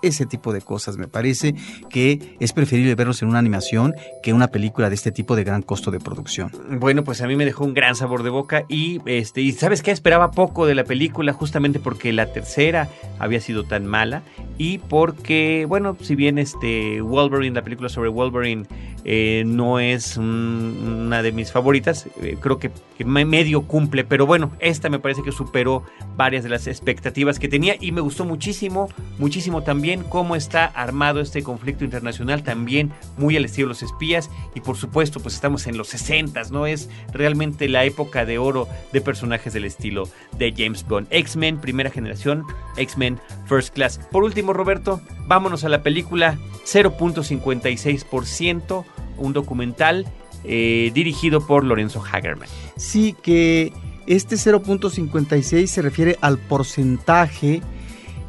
[0.06, 0.96] ese tipo de cosas.
[0.96, 1.54] Me parece
[1.90, 5.62] que es preferible verlos en una animación que una película de este tipo de gran
[5.62, 6.50] costo de producción.
[6.78, 9.82] Bueno, pues a mí me dejó un gran sabor de boca y este y sabes
[9.82, 12.88] qué esperaba poco de la película justamente porque la tercera
[13.18, 14.22] había sido tan mala
[14.58, 18.66] y porque bueno, si bien este Wolverine, la película sobre Wolverine
[19.04, 22.70] eh, no es una de mis favoritas, eh, creo que,
[23.04, 25.82] medio cumple, pero bueno, esta me parece que superó
[26.16, 28.88] varias de las expectativas que tenía y me gustó muchísimo,
[29.18, 34.30] muchísimo también cómo está armado este conflicto internacional, también muy al estilo de los espías
[34.54, 36.66] y por supuesto pues estamos en los 60, ¿no?
[36.66, 41.08] Es realmente la época de oro de personajes del estilo de James Bond.
[41.10, 42.44] X-Men, primera generación,
[42.76, 43.98] X-Men First Class.
[44.10, 48.84] Por último, Roberto, vámonos a la película 0.56%,
[49.16, 50.06] un documental
[50.44, 52.48] eh, dirigido por Lorenzo Hagerman.
[52.76, 53.72] Sí, que
[54.06, 57.62] este 0.56 se refiere al porcentaje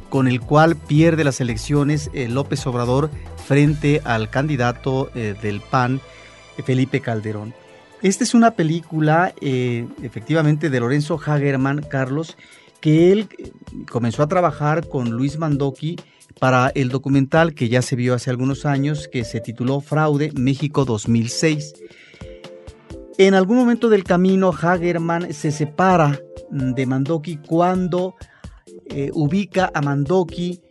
[0.09, 3.09] con el cual pierde las elecciones eh, López Obrador
[3.45, 5.99] frente al candidato eh, del PAN,
[6.65, 7.53] Felipe Calderón.
[8.01, 12.37] Esta es una película, efectivamente, de Lorenzo Hagerman, Carlos,
[12.79, 13.27] que él
[13.89, 15.97] comenzó a trabajar con Luis Mandoki
[16.39, 20.85] para el documental que ya se vio hace algunos años, que se tituló Fraude México
[20.85, 21.73] 2006.
[23.17, 26.19] En algún momento del camino, Hagerman se separa
[26.51, 28.15] de Mandoki cuando
[28.87, 30.61] eh, ubica a Mandoki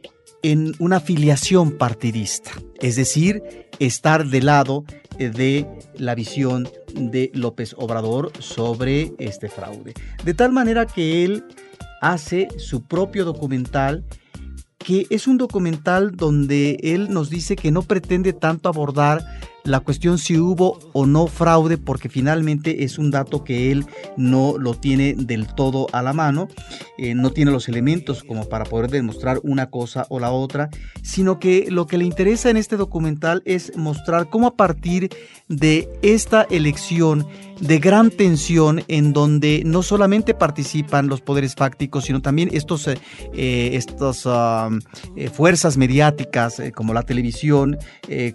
[0.42, 2.50] en una afiliación partidista,
[2.80, 3.42] es decir,
[3.78, 4.84] estar del lado
[5.18, 9.94] eh, de la visión de López Obrador sobre este fraude.
[10.22, 11.44] De tal manera que él
[12.02, 14.04] hace su propio documental
[14.84, 19.24] que es un documental donde él nos dice que no pretende tanto abordar
[19.64, 23.86] la cuestión si hubo o no fraude, porque finalmente es un dato que él
[24.18, 26.48] no lo tiene del todo a la mano,
[26.98, 30.68] eh, no tiene los elementos como para poder demostrar una cosa o la otra,
[31.02, 35.08] sino que lo que le interesa en este documental es mostrar cómo a partir
[35.48, 37.26] de esta elección
[37.60, 42.98] de gran tensión en donde no solamente participan los poderes fácticos, sino también estos, eh,
[43.32, 44.80] eh, estas um,
[45.32, 47.78] fuerzas mediáticas como la televisión,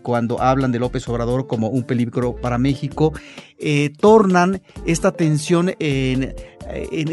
[0.01, 3.13] cuando hablan de López Obrador, como un peligro para México,
[3.57, 6.33] eh, tornan esta tensión en,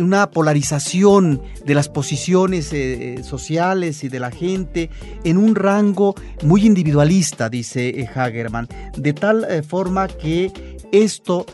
[0.00, 4.90] una polarización de las posiciones eh, sociales y de la gente
[5.24, 10.52] en un rango muy individualista, dice eh, Hagerman, de tal forma que
[10.92, 11.46] esto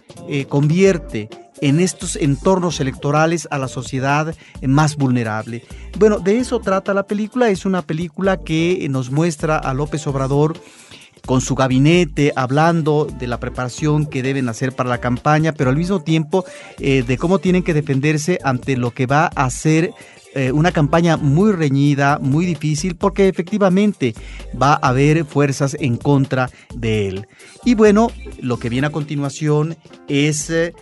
[0.48, 1.28] convierte
[1.62, 4.34] en estos entornos electorales a la sociedad
[4.66, 5.62] más vulnerable.
[5.96, 7.48] Bueno, de eso trata la película.
[7.48, 10.58] Es una película que nos muestra a López Obrador
[11.26, 15.76] con su gabinete, hablando de la preparación que deben hacer para la campaña, pero al
[15.76, 16.44] mismo tiempo
[16.78, 19.92] eh, de cómo tienen que defenderse ante lo que va a ser
[20.34, 24.14] eh, una campaña muy reñida, muy difícil, porque efectivamente
[24.60, 27.26] va a haber fuerzas en contra de él.
[27.64, 28.10] Y bueno,
[28.40, 29.76] lo que viene a continuación
[30.08, 30.50] es...
[30.50, 30.72] Eh,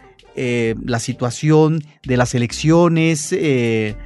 [0.86, 3.34] la situación de las elecciones,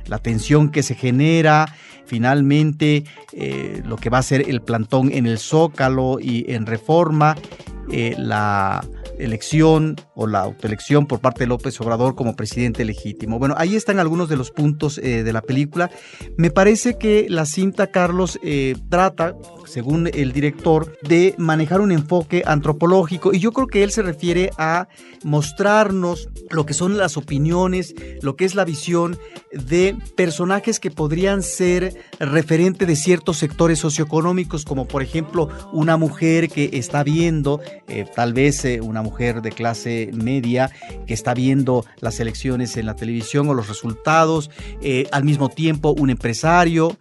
[0.06, 1.76] la tensión que se genera,
[2.06, 7.36] finalmente eh, lo que va a ser el plantón en el Zócalo y en Reforma,
[7.90, 8.84] eh, la
[9.18, 13.38] elección o la autoelección por parte de López Obrador como presidente legítimo.
[13.38, 15.90] Bueno, ahí están algunos de los puntos eh, de la película.
[16.36, 18.38] Me parece que la cinta, Carlos,
[18.88, 19.34] trata,
[19.66, 24.50] según el director, de manejar un enfoque antropológico y yo creo que él se refiere
[24.58, 24.88] a
[25.22, 29.18] mostrarnos lo que son las opiniones, lo que es la visión
[29.52, 36.48] de personajes que podrían ser referente de ciertos sectores socioeconómicos, como por ejemplo una mujer
[36.48, 40.70] que está viendo, eh, tal vez eh, una mujer de clase media,
[41.06, 44.50] que está viendo las elecciones en la televisión o los resultados,
[44.82, 46.96] eh, al mismo tiempo un empresario,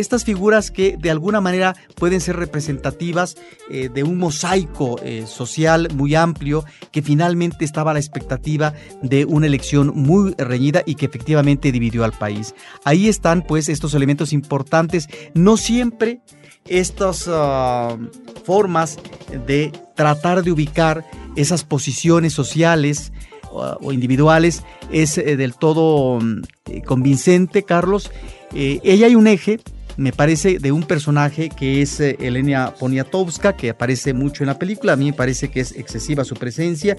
[0.00, 3.36] estas figuras que de alguna manera pueden ser representativas
[3.68, 9.24] eh, de un mosaico eh, social muy amplio que finalmente estaba a la expectativa de
[9.24, 12.54] una elección muy reñida y que efectivamente dividió al país.
[12.84, 16.20] Ahí están pues estos elementos importantes, no siempre
[16.68, 17.96] estas ah,
[18.44, 18.98] formas
[19.46, 21.04] de tratar de ubicar
[21.36, 23.12] esas posiciones sociales
[23.50, 24.62] o individuales
[24.92, 26.42] es eh, del todo mm,
[26.84, 28.10] convincente, Carlos.
[28.52, 29.58] ella hay un eje
[29.98, 34.58] me parece, de un personaje que es eh, Elena Poniatowska, que aparece mucho en la
[34.58, 34.92] película.
[34.92, 36.96] A mí me parece que es excesiva su presencia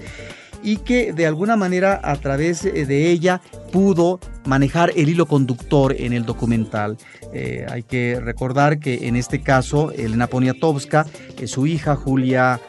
[0.62, 3.40] y que de alguna manera a través eh, de ella
[3.72, 6.96] pudo manejar el hilo conductor en el documental.
[7.32, 11.06] Eh, hay que recordar que en este caso Elena Poniatowska,
[11.46, 12.60] su hija Julia,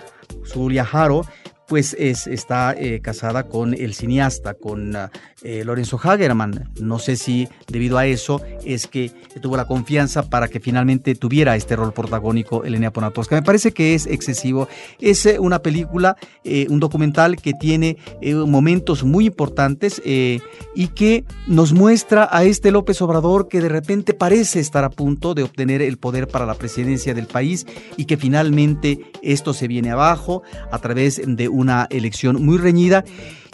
[0.54, 1.26] Julia Haro,
[1.72, 4.94] pues es, está casada con el cineasta, con
[5.44, 6.70] eh, Lorenzo Hagerman.
[6.82, 9.10] No sé si debido a eso es que
[9.42, 13.38] tuvo la confianza para que finalmente tuviera este rol protagónico Elena Ponatowska.
[13.38, 14.68] Me parece que es excesivo.
[15.00, 17.96] Es eh, una película, eh, un documental que tiene
[18.46, 24.60] momentos muy importantes y que nos muestra a este López Obrador que de repente parece
[24.60, 27.66] estar a punto de obtener el poder para la presidencia del país
[27.96, 33.04] y que finalmente esto se viene abajo a través de una elección muy reñida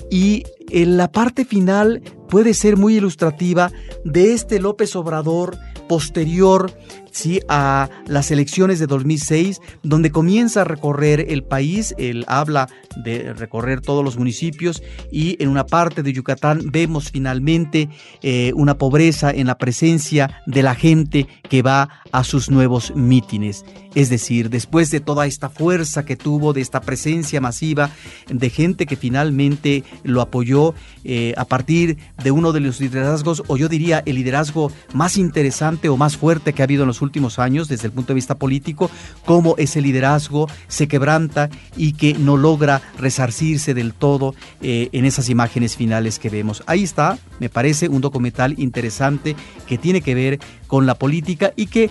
[0.10, 3.72] y en la parte final puede ser muy ilustrativa
[4.03, 6.72] de este López Obrador posterior
[7.18, 7.39] ¿sí?
[7.49, 13.82] a las elecciones de 2006, donde comienza a recorrer el país, él habla de recorrer
[13.82, 17.89] todos los municipios y en una parte de Yucatán vemos finalmente
[18.22, 23.65] eh, una pobreza en la presencia de la gente que va a sus nuevos mítines.
[23.95, 27.89] Es decir, después de toda esta fuerza que tuvo, de esta presencia masiva
[28.30, 33.57] de gente que finalmente lo apoyó eh, a partir de uno de los liderazgos, o
[33.57, 37.07] yo diría el liderazgo más interesante o más fuerte que ha habido en los últimos
[37.38, 38.89] años desde el punto de vista político,
[39.26, 45.30] cómo ese liderazgo se quebranta y que no logra resarcirse del todo eh, en esas
[45.30, 46.64] imágenes finales que vemos.
[46.68, 49.36] Ahí está, me parece un documental interesante
[49.68, 51.89] que tiene que ver con la política y que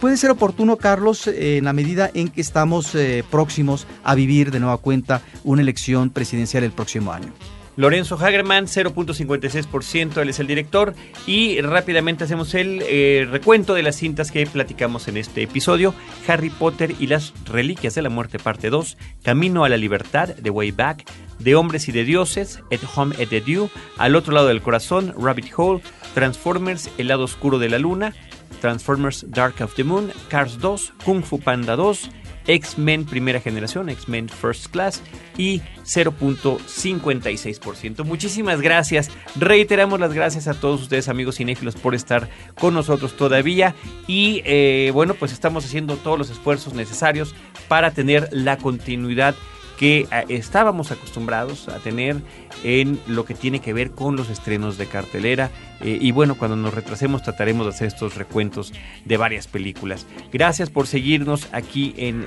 [0.00, 4.60] puede ser oportuno, Carlos, en la medida en que estamos eh, próximos a vivir de
[4.60, 7.32] nueva cuenta una elección presidencial el próximo año.
[7.76, 10.94] Lorenzo Hagerman, 0.56%, él es el director.
[11.26, 15.94] Y rápidamente hacemos el eh, recuento de las cintas que platicamos en este episodio.
[16.26, 18.96] Harry Potter y las Reliquias de la Muerte, parte 2.
[19.22, 21.04] Camino a la Libertad, The Way Back.
[21.38, 23.68] De Hombres y de Dioses, At Home at the Dew.
[23.98, 25.82] Al otro lado del corazón, Rabbit Hole.
[26.14, 28.14] Transformers, El lado oscuro de la luna.
[28.62, 30.10] Transformers Dark of the Moon.
[30.28, 30.94] Cars 2.
[31.04, 32.10] Kung Fu Panda 2.
[32.46, 35.02] X-Men primera generación, X-Men First Class
[35.36, 38.04] y 0.56%.
[38.04, 39.10] Muchísimas gracias.
[39.36, 42.28] Reiteramos las gracias a todos ustedes amigos cinéfilos por estar
[42.58, 43.74] con nosotros todavía
[44.06, 47.34] y eh, bueno pues estamos haciendo todos los esfuerzos necesarios
[47.68, 49.34] para tener la continuidad
[49.76, 52.16] que eh, estábamos acostumbrados a tener
[52.64, 55.50] en lo que tiene que ver con los estrenos de cartelera.
[55.80, 58.72] Eh, y bueno, cuando nos retrasemos trataremos de hacer estos recuentos
[59.04, 60.06] de varias películas.
[60.32, 62.24] Gracias por seguirnos aquí en,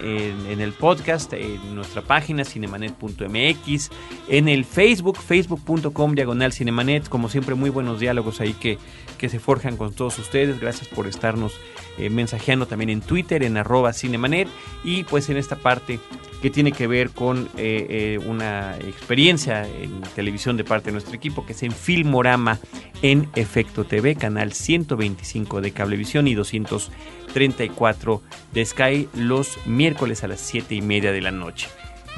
[0.59, 3.89] el podcast, en nuestra página cinemanet.mx,
[4.27, 7.09] en el Facebook, facebook.com diagonal cinemanet.
[7.09, 8.77] Como siempre, muy buenos diálogos ahí que,
[9.17, 10.59] que se forjan con todos ustedes.
[10.59, 11.53] Gracias por estarnos
[11.99, 14.47] eh, mensajeando también en Twitter, en arroba cinemanet.
[14.83, 15.99] Y pues en esta parte
[16.41, 21.45] que tiene que ver con eh, una experiencia en televisión de parte de nuestro equipo,
[21.45, 22.59] que es en Filmorama
[23.01, 28.21] en Efecto TV, canal 125 de Cablevisión y 234
[28.53, 31.67] de Sky los miércoles a las 7 y media de la noche.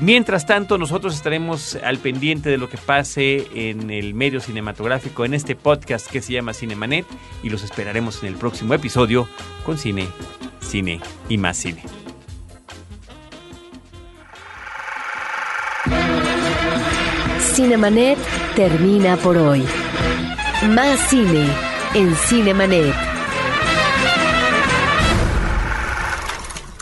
[0.02, 5.36] Mientras tanto, nosotros estaremos al pendiente de lo que pase en el medio cinematográfico en
[5.36, 7.06] este podcast que se llama Cinemanet
[7.44, 9.28] y los esperaremos en el próximo episodio
[9.64, 10.08] con cine,
[10.60, 11.00] cine
[11.30, 11.84] y más cine.
[17.54, 18.18] Cinemanet
[18.56, 19.64] termina por hoy.
[20.70, 21.48] Más cine
[21.94, 23.11] en Cinemanet.